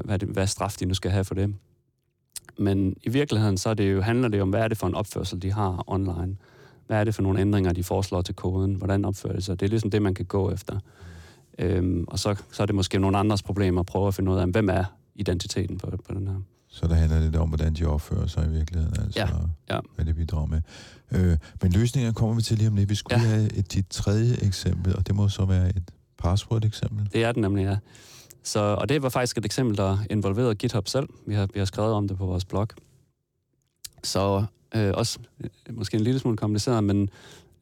[0.05, 1.53] hvad, det, hvad straf de nu skal have for det.
[2.59, 4.87] Men i virkeligheden så er det jo, handler det jo om, hvad er det for
[4.87, 6.37] en opførsel, de har online.
[6.87, 8.75] Hvad er det for nogle ændringer, de foreslår til koden?
[8.75, 9.59] Hvordan opfører det sig?
[9.59, 10.79] Det er ligesom det, man kan gå efter.
[11.59, 14.37] Øhm, og så, så er det måske nogle andres problemer at prøve at finde ud
[14.37, 14.83] af, hvem er
[15.15, 16.35] identiteten på, på den her.
[16.69, 19.27] Så der handler det om, hvordan de opfører sig i virkeligheden, altså ja,
[19.75, 19.79] ja.
[19.95, 20.61] hvad det bidrager med.
[21.11, 22.89] Øh, men løsninger kommer vi til lige om lidt.
[22.89, 23.27] Vi skulle ja.
[23.27, 27.09] have et, dit tredje eksempel, og det må så være et password-eksempel.
[27.13, 27.77] Det er det nemlig, ja.
[28.47, 31.09] Så, og det var faktisk et eksempel, der involverede GitHub selv.
[31.25, 32.67] Vi har, vi har skrevet om det på vores blog.
[34.03, 37.09] Så øh, også øh, måske en lille smule kompliceret, men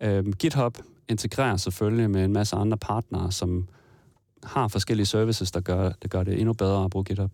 [0.01, 0.77] øh, GitHub
[1.09, 3.67] integrerer selvfølgelig med en masse andre partnere, som
[4.43, 7.31] har forskellige services, der gør, der gør det endnu bedre at bruge GitHub.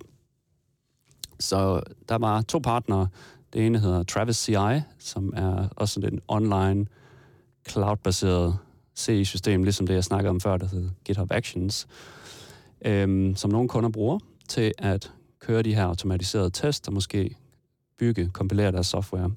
[1.40, 3.08] Så der var to partnere.
[3.54, 6.86] Det ene hedder Travis CI, som er også en online
[7.70, 8.58] cloud-baseret
[8.96, 11.88] CI-system, ligesom det, jeg snakkede om før, der hedder GitHub Actions
[12.86, 17.36] øhm, som nogle kunder bruger til at køre de her automatiserede tests og måske
[17.98, 19.32] bygge, kompilere deres software.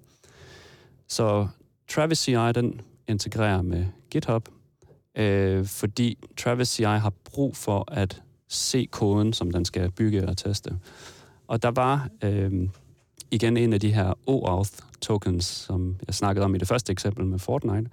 [1.08, 1.48] Så
[1.88, 4.48] Travis CI, den integrerer med GitHub,
[5.14, 10.36] øh, fordi Travis CI har brug for at se koden, som den skal bygge og
[10.36, 10.78] teste.
[11.48, 12.68] Og der var øh,
[13.30, 17.26] igen en af de her OAuth tokens, som jeg snakkede om i det første eksempel
[17.26, 17.90] med Fortnite,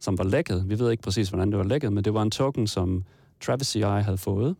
[0.00, 0.68] som var lækket.
[0.68, 3.04] Vi ved ikke præcis, hvordan det var lækket, men det var en token, som
[3.40, 4.56] Travis CI havde fået,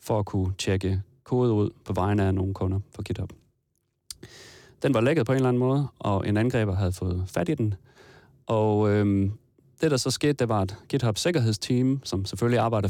[0.00, 3.32] for at kunne tjekke kode ud på vegne af nogle kunder på GitHub.
[4.82, 7.54] Den var lækket på en eller anden måde, og en angriber havde fået fat i
[7.54, 7.74] den.
[8.46, 9.32] Og øhm,
[9.80, 12.88] det, der så skete, det var, at GitHub sikkerhedsteam, som selvfølgelig arbejder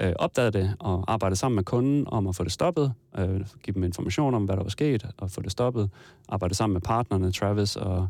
[0.00, 3.40] 24-7, øh, opdagede det og arbejdede sammen med kunden om at få det stoppet, øh,
[3.62, 5.90] give dem information om, hvad der var sket, og få det stoppet,
[6.28, 8.08] arbejde sammen med partnerne, Travis og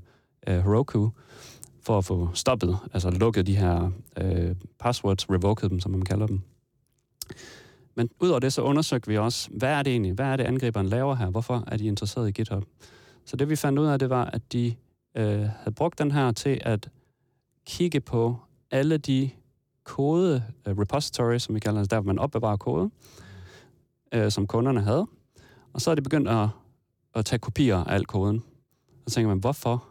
[0.49, 1.11] øh, Heroku,
[1.83, 6.27] for at få stoppet, altså lukket de her øh, passwords, revoked dem, som man kalder
[6.27, 6.41] dem.
[7.95, 10.13] Men udover det, så undersøgte vi også, hvad er det egentlig?
[10.13, 11.31] Hvad er det, angriberen laver her?
[11.31, 12.65] Hvorfor er de interesseret i GitHub?
[13.25, 14.75] Så det vi fandt ud af, det var, at de
[15.17, 16.91] øh, havde brugt den her til at
[17.67, 18.37] kigge på
[18.71, 19.31] alle de
[19.85, 22.91] kode øh, uh, repositories, som vi kalder det, altså der hvor man opbevarer kode,
[24.15, 25.07] øh, som kunderne havde.
[25.73, 26.49] Og så er de begyndt at,
[27.15, 28.43] at tage kopier af al koden.
[29.05, 29.85] Og så tænker man, hvorfor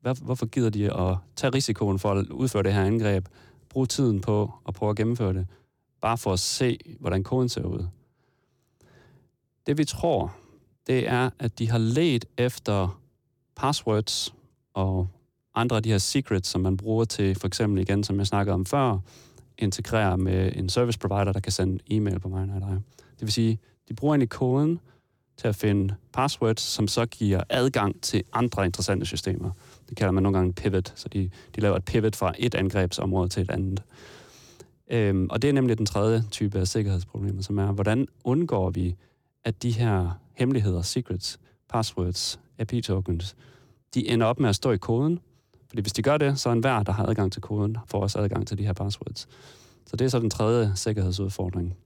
[0.00, 3.26] Hvad, hvorfor gider de at tage risikoen for at udføre det her angreb,
[3.68, 5.46] bruge tiden på at prøve at gennemføre det,
[6.00, 7.86] bare for at se, hvordan koden ser ud?
[9.66, 10.36] Det vi tror,
[10.86, 13.00] det er, at de har let efter
[13.56, 14.34] passwords
[14.74, 15.08] og
[15.54, 18.54] andre af de her secrets, som man bruger til, for eksempel igen, som jeg snakkede
[18.54, 18.98] om før,
[19.58, 22.80] integrere med en service provider, der kan sende e-mail på mig og dig.
[22.98, 23.58] Det vil sige,
[23.88, 24.80] de bruger egentlig koden
[25.36, 29.50] til at finde passwords, som så giver adgang til andre interessante systemer.
[29.88, 33.28] Det kalder man nogle gange pivot, så de, de laver et pivot fra et angrebsområde
[33.28, 33.82] til et andet.
[34.90, 38.96] Øhm, og det er nemlig den tredje type af sikkerhedsproblemer, som er, hvordan undgår vi,
[39.44, 43.36] at de her hemmeligheder, secrets, passwords, API-tokens,
[43.94, 45.20] de ender op med at stå i koden.
[45.68, 48.18] Fordi hvis de gør det, så er enhver, der har adgang til koden, får også
[48.18, 49.28] adgang til de her passwords.
[49.86, 51.76] Så det er så den tredje sikkerhedsudfordring.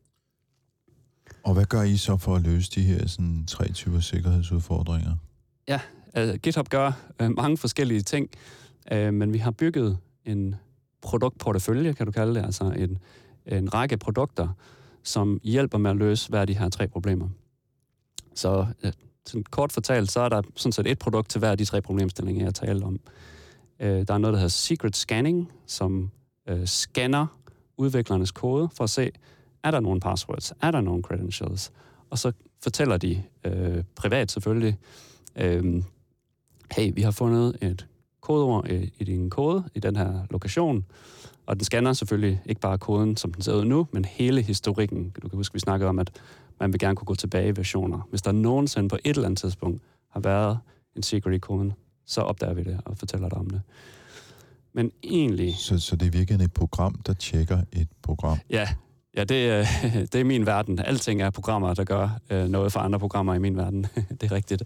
[1.44, 5.16] Og hvad gør I så for at løse de her sådan, tre typer sikkerhedsudfordringer?
[5.68, 5.80] Ja,
[6.14, 8.30] altså, GitHub gør øh, mange forskellige ting,
[8.92, 10.54] øh, men vi har bygget en
[11.02, 12.98] produktportefølje, kan du kalde det, altså en,
[13.46, 14.48] en række produkter,
[15.02, 17.28] som hjælper med at løse hver af de her tre problemer.
[18.34, 18.92] Så øh,
[19.26, 21.82] sådan kort fortalt, så er der sådan set et produkt til hver af de tre
[21.82, 23.00] problemstillinger, jeg talte om.
[23.80, 26.10] Øh, der er noget, der hedder Secret Scanning, som
[26.48, 27.26] øh, scanner
[27.76, 29.10] udviklernes kode for at se,
[29.62, 31.72] er der nogle passwords, er der nogle credentials,
[32.10, 34.78] og så fortæller de øh, privat selvfølgelig,
[35.36, 35.82] øh,
[36.72, 37.86] hey, vi har fundet et
[38.22, 40.85] kodeord i, i din kode i den her lokation,
[41.46, 45.11] og den scanner selvfølgelig ikke bare koden, som den ser ud nu, men hele historikken.
[45.22, 46.11] Du kan huske, vi snakkede om, at
[46.61, 48.06] man vil gerne kunne gå tilbage i versioner.
[48.11, 50.58] Hvis der nogensinde på et eller andet tidspunkt har været
[50.96, 51.72] en secret i koden,
[52.06, 53.62] så opdager vi det og fortæller dig om det.
[54.72, 55.54] Men egentlig...
[55.56, 58.38] Så, så det er virkelig et program, der tjekker et program?
[58.50, 58.68] Ja,
[59.16, 59.66] ja det, øh,
[60.12, 60.79] det er min verden.
[60.79, 63.87] Alting er programmer, der gør øh, noget for andre programmer i min verden.
[64.20, 64.62] det er rigtigt.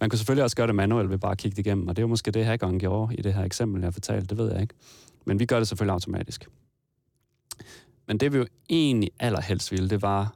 [0.00, 2.02] Man kunne selvfølgelig også gøre det manuelt ved bare at kigge det igennem, og det
[2.02, 4.26] er jo måske det, hackeren gjorde i det her eksempel, jeg fortalte.
[4.26, 4.74] Det ved jeg ikke.
[5.24, 6.48] Men vi gør det selvfølgelig automatisk.
[8.06, 10.34] Men det vi jo egentlig allerhelst ville, det var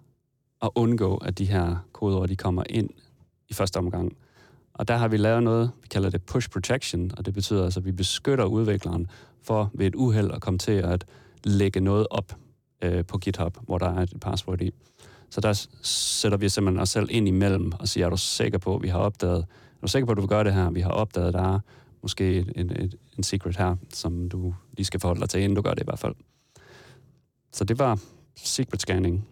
[0.63, 2.91] at undgå, at de her kodeord de kommer ind
[3.49, 4.17] i første omgang.
[4.75, 7.81] Og der har vi lavet noget, vi kalder det push protection, og det betyder altså,
[7.81, 9.07] at vi beskytter udvikleren
[9.43, 11.05] for ved et uheld at komme til at
[11.45, 12.37] lægge noget op
[12.83, 14.71] øh, på GitHub, hvor der er et password i.
[15.31, 18.77] Så der sætter vi simpelthen os selv ind imellem og siger, er du sikker på,
[18.77, 20.71] at vi har opdaget, er du sikker på, at du vil gøre det her?
[20.71, 21.61] Vi har opdaget, der er
[22.03, 25.63] måske en, en, en secret her, som du lige skal forholde dig til, inden du
[25.63, 26.15] gør det i hvert fald.
[27.53, 28.01] Så det var
[28.37, 29.29] secret scanning.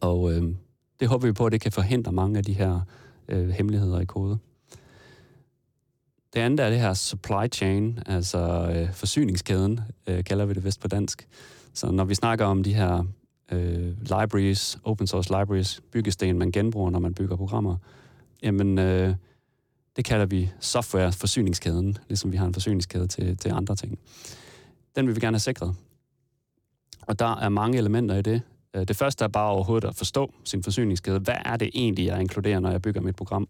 [0.00, 0.54] Og øh,
[1.00, 2.80] det håber vi på, at det kan forhindre mange af de her
[3.28, 4.38] øh, hemmeligheder i kode.
[6.34, 8.38] Det andet er det her supply chain, altså
[8.74, 11.28] øh, forsyningskæden, øh, kalder vi det vist på dansk.
[11.74, 13.04] Så når vi snakker om de her
[13.52, 17.76] øh, libraries, open source libraries, byggesten, man genbruger, når man bygger programmer,
[18.42, 19.14] jamen øh,
[19.96, 23.98] det kalder vi software-forsyningskæden, ligesom vi har en forsyningskæde til, til andre ting.
[24.96, 25.74] Den vil vi gerne have sikret.
[27.06, 28.42] Og der er mange elementer i det.
[28.74, 31.18] Øh, det første er bare overhovedet at forstå sin forsyningskæde.
[31.18, 33.48] Hvad er det egentlig, jeg inkluderer, når jeg bygger mit program?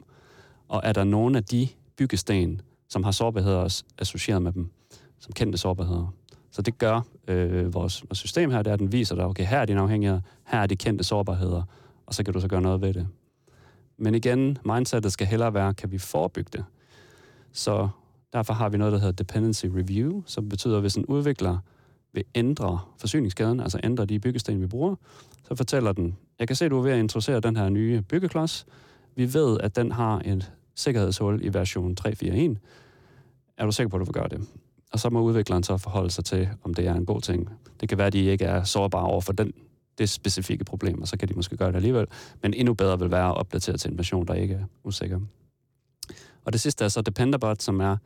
[0.68, 4.70] Og er der nogle af de byggesten, som har sårbarheder associeret med dem,
[5.18, 6.14] som kendte sårbarheder?
[6.50, 9.44] Så det gør øh, vores, vores system her, det er, at den viser dig, okay,
[9.44, 11.62] her er dine afhængigheder, her er de kendte sårbarheder,
[12.06, 13.08] og så kan du så gøre noget ved det.
[13.98, 16.64] Men igen, mindsetet skal hellere være, kan vi forebygge det?
[17.52, 17.88] Så
[18.32, 21.58] derfor har vi noget, der hedder dependency review, som betyder, at hvis en udvikler
[22.12, 24.94] vil ændre forsyningskæden, altså ændre de byggesten, vi bruger,
[25.48, 28.02] så fortæller den, jeg kan se, at du er ved at introducere den her nye
[28.02, 28.66] byggeklods.
[29.14, 32.56] Vi ved, at den har et sikkerhedshul i version 3.4.1.
[33.56, 34.48] Er du sikker på, at du vil gøre det?
[34.92, 37.48] Og så må udvikleren så forholde sig til, om det er en god ting.
[37.80, 39.52] Det kan være, at de ikke er sårbare over for den,
[39.98, 42.06] det specifikke problem, og så kan de måske gøre det alligevel.
[42.42, 45.20] Men endnu bedre vil være at opdatere til en version, der ikke er usikker.
[46.44, 47.96] Og det sidste er så Dependabot, som er,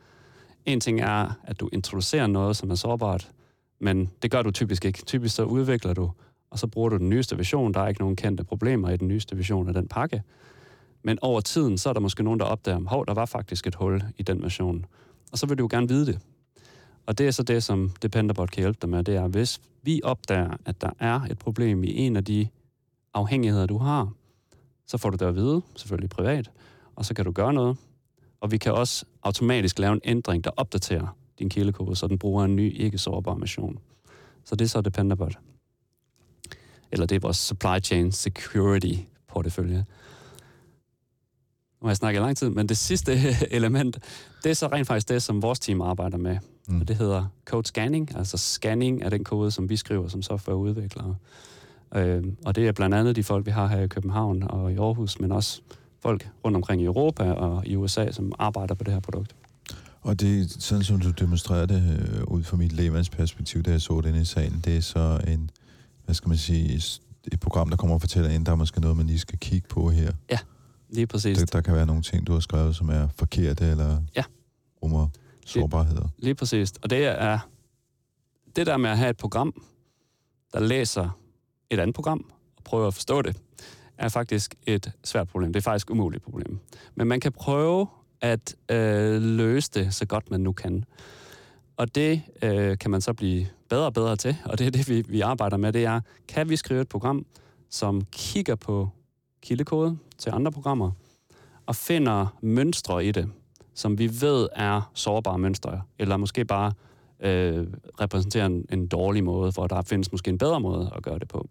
[0.65, 3.31] en ting er, at du introducerer noget, som er sårbart,
[3.79, 5.05] men det gør du typisk ikke.
[5.05, 6.11] Typisk så udvikler du,
[6.49, 7.73] og så bruger du den nyeste version.
[7.73, 10.23] Der er ikke nogen kendte problemer i den nyeste version af den pakke.
[11.03, 13.75] Men over tiden, så er der måske nogen, der opdager, at der var faktisk et
[13.75, 14.85] hul i den version.
[15.31, 16.19] Og så vil du jo gerne vide det.
[17.05, 20.01] Og det er så det, som Dependabot kan hjælpe dig med, det er, hvis vi
[20.03, 22.47] opdager, at der er et problem i en af de
[23.13, 24.11] afhængigheder, du har,
[24.87, 26.51] så får du det at vide, selvfølgelig privat,
[26.95, 27.77] og så kan du gøre noget.
[28.41, 32.45] Og vi kan også automatisk lave en ændring, der opdaterer din kildekode, så den bruger
[32.45, 33.79] en ny, ikke sårbar version.
[34.43, 35.39] Så det er så Dependabot.
[36.91, 38.93] Eller det er vores supply chain security
[39.27, 39.85] portefølje.
[41.83, 43.11] Nu har jeg snakket i lang tid, men det sidste
[43.57, 43.99] element,
[44.43, 46.37] det er så rent faktisk det, som vores team arbejder med.
[46.67, 46.81] Mm.
[46.81, 51.15] Og det hedder code scanning, altså scanning af den kode, som vi skriver som softwareudviklere.
[51.95, 54.75] Øh, og det er blandt andet de folk, vi har her i København og i
[54.75, 55.61] Aarhus, men også
[56.01, 59.35] folk rundt omkring i Europa og i USA, som arbejder på det her produkt.
[60.01, 64.01] Og det sådan, som du demonstrerer det øh, ud fra mit lægemandsperspektiv, da jeg så
[64.01, 65.49] den i salen, det er så en,
[66.05, 66.81] hvad skal man sige,
[67.31, 69.67] et program, der kommer og fortæller ind, der er måske noget, man lige skal kigge
[69.67, 70.11] på her.
[70.31, 70.37] Ja,
[70.93, 71.37] lige præcis.
[71.37, 74.23] Der, der kan være nogle ting, du har skrevet, som er forkerte, eller ja.
[74.83, 75.07] rummer
[75.45, 76.01] sårbarheder.
[76.01, 76.73] Lige, lige præcis.
[76.81, 77.39] Og det er
[78.55, 79.63] det der med at have et program,
[80.53, 81.19] der læser
[81.69, 82.25] et andet program,
[82.57, 83.35] og prøver at forstå det,
[83.97, 85.53] er faktisk et svært problem.
[85.53, 86.59] Det er faktisk et umuligt problem.
[86.95, 87.87] Men man kan prøve
[88.21, 90.85] at øh, løse det så godt man nu kan.
[91.77, 94.89] Og det øh, kan man så blive bedre og bedre til, og det er det,
[94.89, 97.25] vi, vi arbejder med, det er, kan vi skrive et program,
[97.69, 98.89] som kigger på
[99.43, 100.91] kildekode til andre programmer,
[101.65, 103.29] og finder mønstre i det,
[103.73, 106.73] som vi ved er sårbare mønstre, eller måske bare
[107.19, 107.67] øh,
[108.01, 111.27] repræsenterer en, en dårlig måde, for der findes måske en bedre måde at gøre det
[111.27, 111.49] på.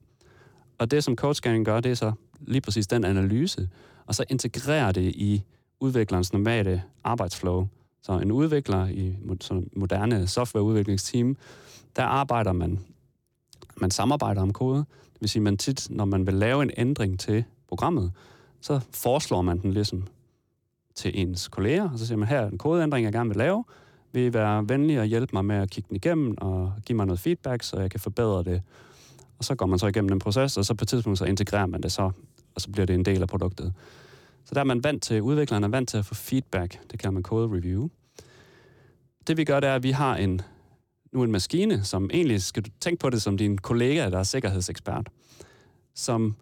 [0.79, 3.69] Og det, som code scanning gør, det er så lige præcis den analyse,
[4.07, 5.43] og så integrerer det i
[5.81, 7.67] udviklerens normale arbejdsflow.
[8.03, 11.37] Så en udvikler i sådan moderne softwareudviklingsteam,
[11.97, 12.81] der arbejder man,
[13.77, 14.79] man samarbejder om kode.
[15.13, 18.13] Det vil sige, man tit, når man vil lave en ændring til programmet,
[18.61, 20.07] så foreslår man den ligesom
[20.95, 23.65] til ens kolleger, og så siger man, her er en kodeændring, jeg gerne vil lave.
[24.13, 27.07] Vil I være venlige og hjælpe mig med at kigge den igennem og give mig
[27.07, 28.63] noget feedback, så jeg kan forbedre det.
[29.39, 31.67] Og så går man så igennem den proces, og så på et tidspunkt så integrerer
[31.67, 32.11] man det så,
[32.55, 33.73] og så bliver det en del af produktet.
[34.45, 36.91] Så der er man vant til, udvikleren er vant til at få feedback.
[36.91, 37.89] Det kalder man code review.
[39.27, 40.41] Det vi gør, det er, at vi har en,
[41.13, 44.23] nu en maskine, som egentlig skal du tænke på det som din kollega, der er
[44.23, 45.09] sikkerhedsekspert,
[45.95, 46.37] som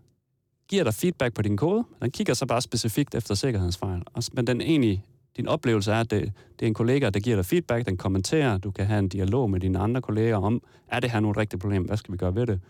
[0.71, 1.85] giver dig feedback på din kode.
[2.03, 4.03] Den kigger så bare specifikt efter sikkerhedsfejl.
[4.33, 5.05] Men den egentlig,
[5.37, 8.59] din oplevelse er, at det, det er en kollega, der giver dig feedback, den kommenterer,
[8.59, 11.37] du kan have en dialog med dine andre kolleger om, er det her nu et
[11.37, 12.61] rigtigt problem, hvad skal vi gøre ved det?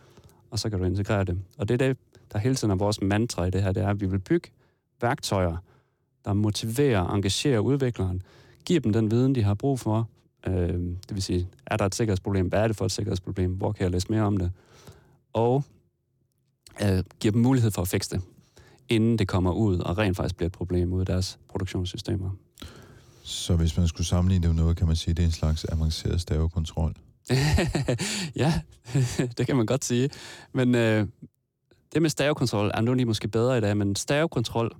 [0.51, 1.39] Og så kan du integrere det.
[1.59, 1.97] Og det er det,
[2.33, 4.49] der hele tiden er vores mantra i det her, det er, at vi vil bygge
[5.01, 5.57] værktøjer,
[6.25, 8.23] der motiverer og engagerer udvikleren,
[8.65, 10.09] giver dem den viden, de har brug for.
[10.47, 10.69] Øh,
[11.09, 12.47] det vil sige, er der et sikkerhedsproblem?
[12.47, 13.53] Hvad er det for et sikkerhedsproblem?
[13.53, 14.53] Hvor kan jeg læse mere om det?
[15.33, 15.65] Og
[16.83, 18.23] øh, giver dem mulighed for at fikse det,
[18.89, 22.31] inden det kommer ud og rent faktisk bliver et problem ud af deres produktionssystemer.
[23.23, 25.33] Så hvis man skulle sammenligne det med noget, kan man sige, at det er en
[25.33, 26.95] slags avanceret stavekontrol?
[28.37, 28.61] ja,
[29.39, 30.11] det kan man godt sige.
[30.53, 31.07] Men øh,
[31.95, 34.71] det med stavekontrol er nu lige måske bedre i dag, men stavekontrol,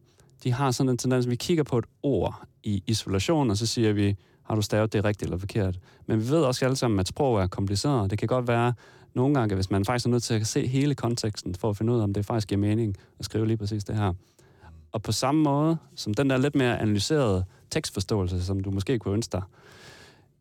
[0.45, 3.93] de har sådan en tendens, vi kigger på et ord i isolation, og så siger
[3.93, 5.79] vi, har du stavet det rigtigt eller forkert?
[6.07, 8.11] Men vi ved også alle sammen, at sprog er kompliceret.
[8.11, 8.73] Det kan godt være
[9.15, 11.93] nogle gange, hvis man faktisk er nødt til at se hele konteksten, for at finde
[11.93, 14.13] ud af, om det faktisk giver mening at skrive lige præcis det her.
[14.93, 19.15] Og på samme måde, som den der lidt mere analyserede tekstforståelse, som du måske kunne
[19.15, 19.43] ønske dig,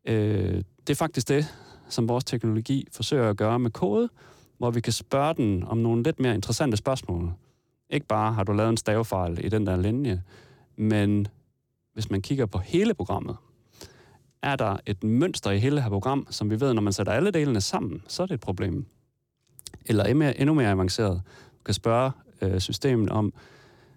[0.05, 1.55] øh, det er faktisk det,
[1.89, 4.09] som vores teknologi forsøger at gøre med kode,
[4.57, 7.33] hvor vi kan spørge den om nogle lidt mere interessante spørgsmål.
[7.89, 10.23] Ikke bare, har du lavet en stavefejl i den der linje,
[10.75, 11.27] men
[11.93, 13.35] hvis man kigger på hele programmet,
[14.43, 17.13] er der et mønster i hele det her program, som vi ved, når man sætter
[17.13, 18.85] alle delene sammen, så er det et problem.
[19.85, 21.21] Eller endnu mere avanceret,
[21.59, 23.33] du kan spørge øh, systemet om,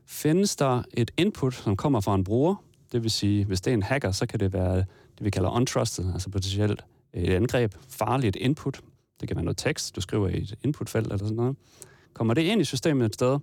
[0.06, 2.54] findes der et input, som kommer fra en bruger?
[2.92, 5.50] Det vil sige, hvis det er en hacker, så kan det være det, vi kalder
[5.50, 8.80] untrusted, altså potentielt øh, et angreb, farligt input.
[9.20, 11.56] Det kan være noget tekst, du skriver i et inputfelt eller sådan noget.
[12.12, 13.38] Kommer det ind i systemet et sted,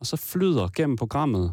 [0.00, 1.52] og så flyder gennem programmet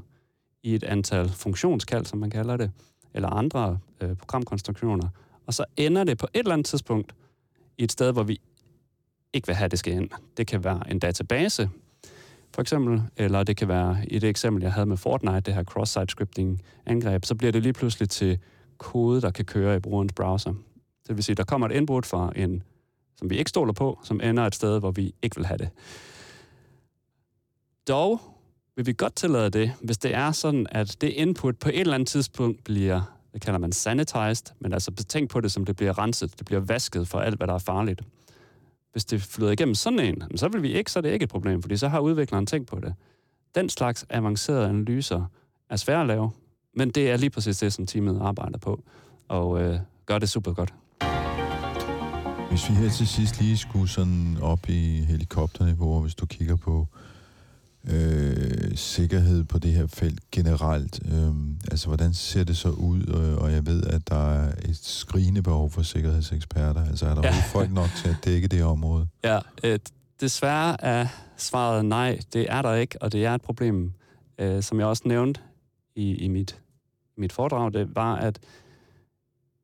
[0.64, 2.72] i et antal funktionskald, som man kalder det,
[3.14, 5.08] eller andre øh, programkonstruktioner,
[5.46, 7.16] og så ender det på et eller andet tidspunkt
[7.78, 8.42] i et sted, hvor vi
[9.34, 10.10] ikke vil have, at det skal ind.
[10.38, 11.70] Det kan være en database,
[12.54, 15.64] for eksempel, eller det kan være i det eksempel, jeg havde med Fortnite, det her
[15.64, 18.40] cross-site scripting angreb, så bliver det lige pludselig til
[18.78, 20.54] kode, der kan køre i brugerens browser.
[21.08, 22.64] Det vil sige, der kommer et input fra en
[23.20, 25.70] som vi ikke stoler på, som ender et sted, hvor vi ikke vil have det.
[27.88, 28.22] Dog
[28.80, 31.94] vil vi godt tillade det, hvis det er sådan, at det input på et eller
[31.94, 33.02] andet tidspunkt bliver,
[33.34, 36.62] det kalder man sanitized, men altså tænk på det, som det bliver renset, det bliver
[36.62, 38.02] vasket for alt, hvad der er farligt.
[38.92, 41.30] Hvis det flyder igennem sådan en, så vil vi ikke, så er det ikke et
[41.30, 42.94] problem, fordi så har udvikleren tænkt på det.
[43.56, 45.26] Den slags avancerede analyser
[45.70, 46.32] er svære at lave,
[46.76, 48.84] men det er lige præcis det, som teamet arbejder på,
[49.28, 50.74] og øh, gør det super godt.
[52.50, 56.88] Hvis vi her til sidst lige skulle sådan op i helikopterniveau, hvis du kigger på
[56.94, 57.09] øh,
[58.76, 61.34] sikkerhed på det her felt generelt, øh,
[61.72, 63.04] altså hvordan ser det så ud?
[63.04, 66.86] Og, og jeg ved, at der er et skrigende behov for sikkerhedseksperter.
[66.86, 67.34] Altså er der ja.
[67.52, 69.08] folk nok til at dække det område?
[69.24, 69.80] Ja, øh,
[70.22, 71.08] desværre er
[71.38, 73.94] svaret nej, det er der ikke, og det er et problem.
[74.40, 75.42] Øh, som jeg også nævnte
[75.96, 76.62] i, i mit,
[77.18, 78.40] mit foredrag, det var, at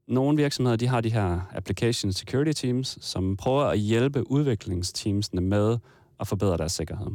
[0.07, 5.77] nogle virksomheder de har de her application security teams, som prøver at hjælpe udviklingsteamsene med
[6.19, 7.07] at forbedre deres sikkerhed.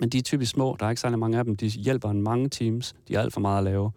[0.00, 2.22] Men de er typisk små, der er ikke særlig mange af dem, de hjælper en
[2.22, 3.90] mange teams, de er alt for meget at lave.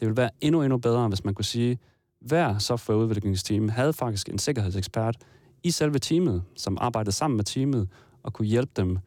[0.00, 1.78] Det ville være endnu, endnu bedre, hvis man kunne sige,
[2.20, 5.16] hver softwareudviklingsteam havde faktisk en sikkerhedsekspert
[5.62, 7.88] i selve teamet, som arbejdede sammen med teamet
[8.22, 8.98] og kunne hjælpe dem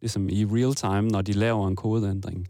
[0.00, 2.48] ligesom i real time, når de laver en kodeændring.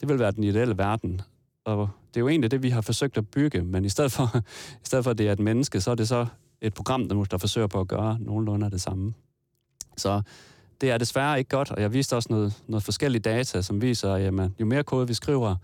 [0.00, 1.20] Det vil være den ideelle verden.
[1.64, 4.36] Og det er jo egentlig det, vi har forsøgt at bygge, men i stedet for,
[4.82, 6.26] i stedet for at det er et menneske, så er det så
[6.60, 9.14] et program, der, der forsøger på at gøre nogenlunde af det samme.
[9.96, 10.22] Så
[10.80, 14.12] det er desværre ikke godt, og jeg viste også noget, noget forskellige data, som viser,
[14.12, 15.56] at jamen, jo mere kode vi skriver,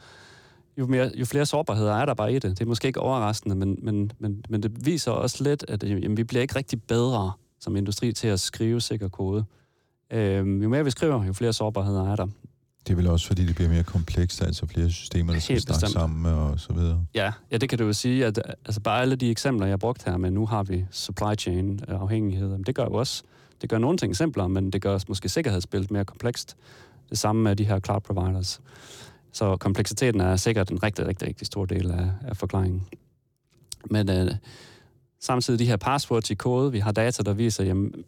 [0.78, 2.42] jo, mere, jo flere sårbarheder er der bare i det.
[2.42, 6.16] Det er måske ikke overraskende, men, men, men, men det viser også lidt, at jamen,
[6.16, 9.44] vi bliver ikke rigtig bedre som industri til at skrive sikker kode.
[10.10, 12.26] Øhm, jo mere vi skriver, jo flere sårbarheder er der.
[12.86, 15.62] Det er vel også, fordi det bliver mere komplekst, altså flere systemer, der skal Helt
[15.62, 15.92] snakke bestemt.
[15.92, 17.06] sammen og så videre.
[17.14, 19.76] Ja, ja, det kan du jo sige, at altså bare alle de eksempler, jeg har
[19.76, 23.22] brugt her, men nu har vi supply chain afhængighed, det gør jo også,
[23.62, 26.56] det gør nogle ting simplere, men det gør måske sikkerhedsbilledet mere komplekst.
[27.10, 28.60] Det samme med de her cloud providers.
[29.32, 32.86] Så kompleksiteten er sikkert en rigtig, rigtig, rigtig stor del af, af forklaringen.
[33.90, 34.30] Men øh,
[35.20, 38.04] samtidig de her passwords i kode, vi har data, der viser, jamen,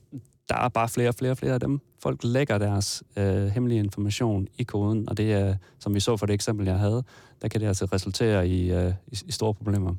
[0.48, 1.80] der er bare flere og flere og flere af dem.
[1.98, 6.26] Folk lægger deres øh, hemmelige information i koden, og det er, som vi så for
[6.26, 7.04] det eksempel, jeg havde,
[7.42, 9.94] der kan det altså resultere i, øh, i, i store problemer.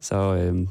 [0.00, 0.66] Så øh,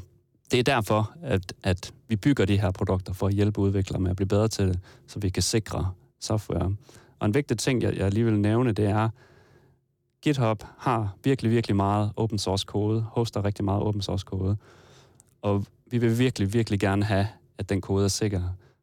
[0.52, 4.10] det er derfor, at, at vi bygger de her produkter for at hjælpe udviklere med
[4.10, 6.76] at blive bedre til det, så vi kan sikre software.
[7.18, 9.08] Og en vigtig ting, jeg, jeg lige vil nævne, det er,
[10.22, 14.56] GitHub har virkelig, virkelig meget open source kode, hoster rigtig meget open source kode,
[15.42, 17.28] og vi vil virkelig, virkelig gerne have,
[17.58, 18.42] at den kode er sikker.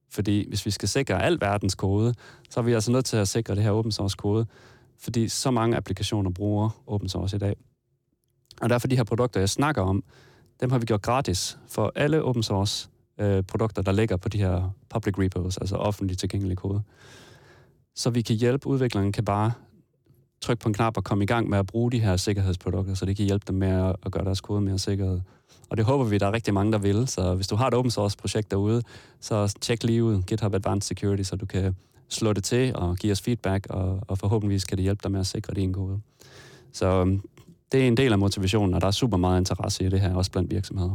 [0.09, 2.13] Fordi hvis vi skal sikre al verdens kode,
[2.49, 4.45] så er vi altså nødt til at sikre det her open source kode,
[4.97, 7.55] fordi så mange applikationer bruger open source i dag.
[8.61, 10.03] Og derfor de her produkter, jeg snakker om,
[10.62, 12.89] dem har vi gjort gratis for alle open source
[13.20, 16.82] øh, produkter, der ligger på de her public repos, altså offentligt tilgængelige kode.
[17.95, 19.51] Så vi kan hjælpe udviklerne, kan bare
[20.41, 23.05] trykke på en knap og komme i gang med at bruge de her sikkerhedsprodukter, så
[23.05, 25.22] det kan hjælpe dem med at, gøre deres kode mere sikkerhed.
[25.70, 27.07] Og det håber vi, der er rigtig mange, der vil.
[27.07, 28.84] Så hvis du har et open source projekt derude,
[29.20, 31.76] så tjek lige ud GitHub Advanced Security, så du kan
[32.10, 35.20] slå det til og give os feedback, og, og forhåbentlig kan det hjælpe dig med
[35.20, 36.01] at sikre din kode.
[36.74, 37.22] Så øhm,
[37.72, 40.15] det er en del af motivationen, og der er super meget interesse i det her,
[40.15, 40.93] også blandt virksomheder.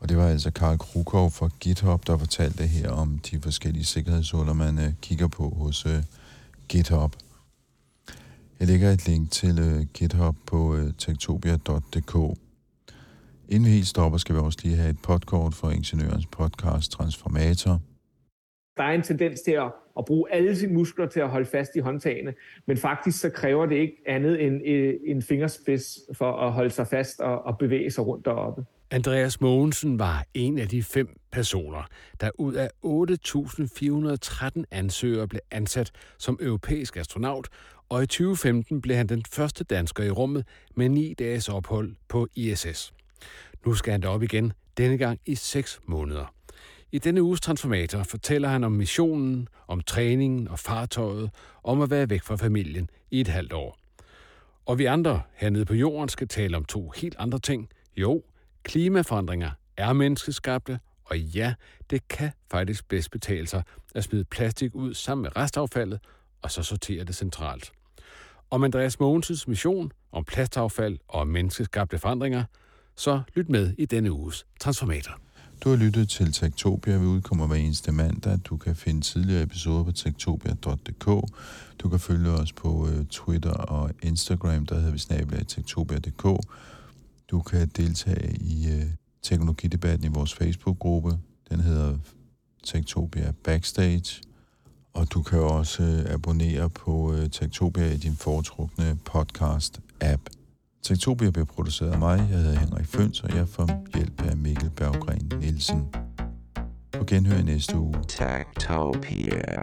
[0.00, 4.52] Og det var altså Karl Krukov fra GitHub, der fortalte her om de forskellige sikkerhedshuller,
[4.52, 5.92] man øh, kigger på hos uh,
[6.68, 7.16] GitHub.
[8.60, 12.38] Jeg lægger et link til uh, GitHub på uh, tektopia.dk.
[13.52, 17.80] Inden vi helt stopper, skal vi også lige have et podkort for Ingeniørens podcast Transformator.
[18.76, 21.70] Der er en tendens til at, at bruge alle sine muskler til at holde fast
[21.76, 22.34] i håndtagene,
[22.66, 24.60] men faktisk så kræver det ikke andet end
[25.06, 28.64] en fingerspids for at holde sig fast og, og bevæge sig rundt deroppe.
[28.90, 31.86] Andreas Mogensen var en af de fem personer,
[32.20, 32.68] der ud af
[34.56, 37.48] 8.413 ansøgere blev ansat som europæisk astronaut,
[37.88, 40.46] og i 2015 blev han den første dansker i rummet
[40.76, 42.92] med ni dages ophold på ISS.
[43.66, 46.34] Nu skal han op igen, denne gang i 6 måneder.
[46.92, 51.30] I denne uges Transformator fortæller han om missionen, om træningen og fartøjet,
[51.64, 53.78] om at være væk fra familien i et halvt år.
[54.66, 57.68] Og vi andre hernede på jorden skal tale om to helt andre ting.
[57.96, 58.22] Jo,
[58.62, 61.54] Klimaforandringer er menneskeskabte, og ja,
[61.90, 63.62] det kan faktisk bedst betale sig
[63.94, 66.00] at smide plastik ud sammen med restaffaldet,
[66.42, 67.72] og så sortere det centralt.
[68.50, 72.44] Om Andreas Mogensens mission om plastaffald og menneskeskabte forandringer,
[73.02, 75.18] så lyt med i denne uges Transformator.
[75.64, 76.98] Du har lyttet til Tektopia.
[76.98, 78.38] Vi udkommer hver eneste mandag.
[78.44, 81.06] Du kan finde tidligere episoder på tektopia.dk.
[81.78, 86.46] Du kan følge os på øh, Twitter og Instagram, der hedder vi snabelag tektopia.dk.
[87.30, 88.86] Du kan deltage i øh,
[89.22, 91.18] teknologidebatten i vores Facebook-gruppe.
[91.50, 91.98] Den hedder
[92.64, 94.22] Tektopia Backstage.
[94.92, 100.41] Og du kan også øh, abonnere på Tektopia i din foretrukne podcast-app.
[100.82, 102.18] Tektopia bliver produceret af mig.
[102.30, 105.82] Jeg hedder Henrik Føns, og jeg får hjælp af Mikkel Berggren Nielsen.
[106.92, 107.94] På genhør i næste uge.
[108.08, 109.62] Tektopia.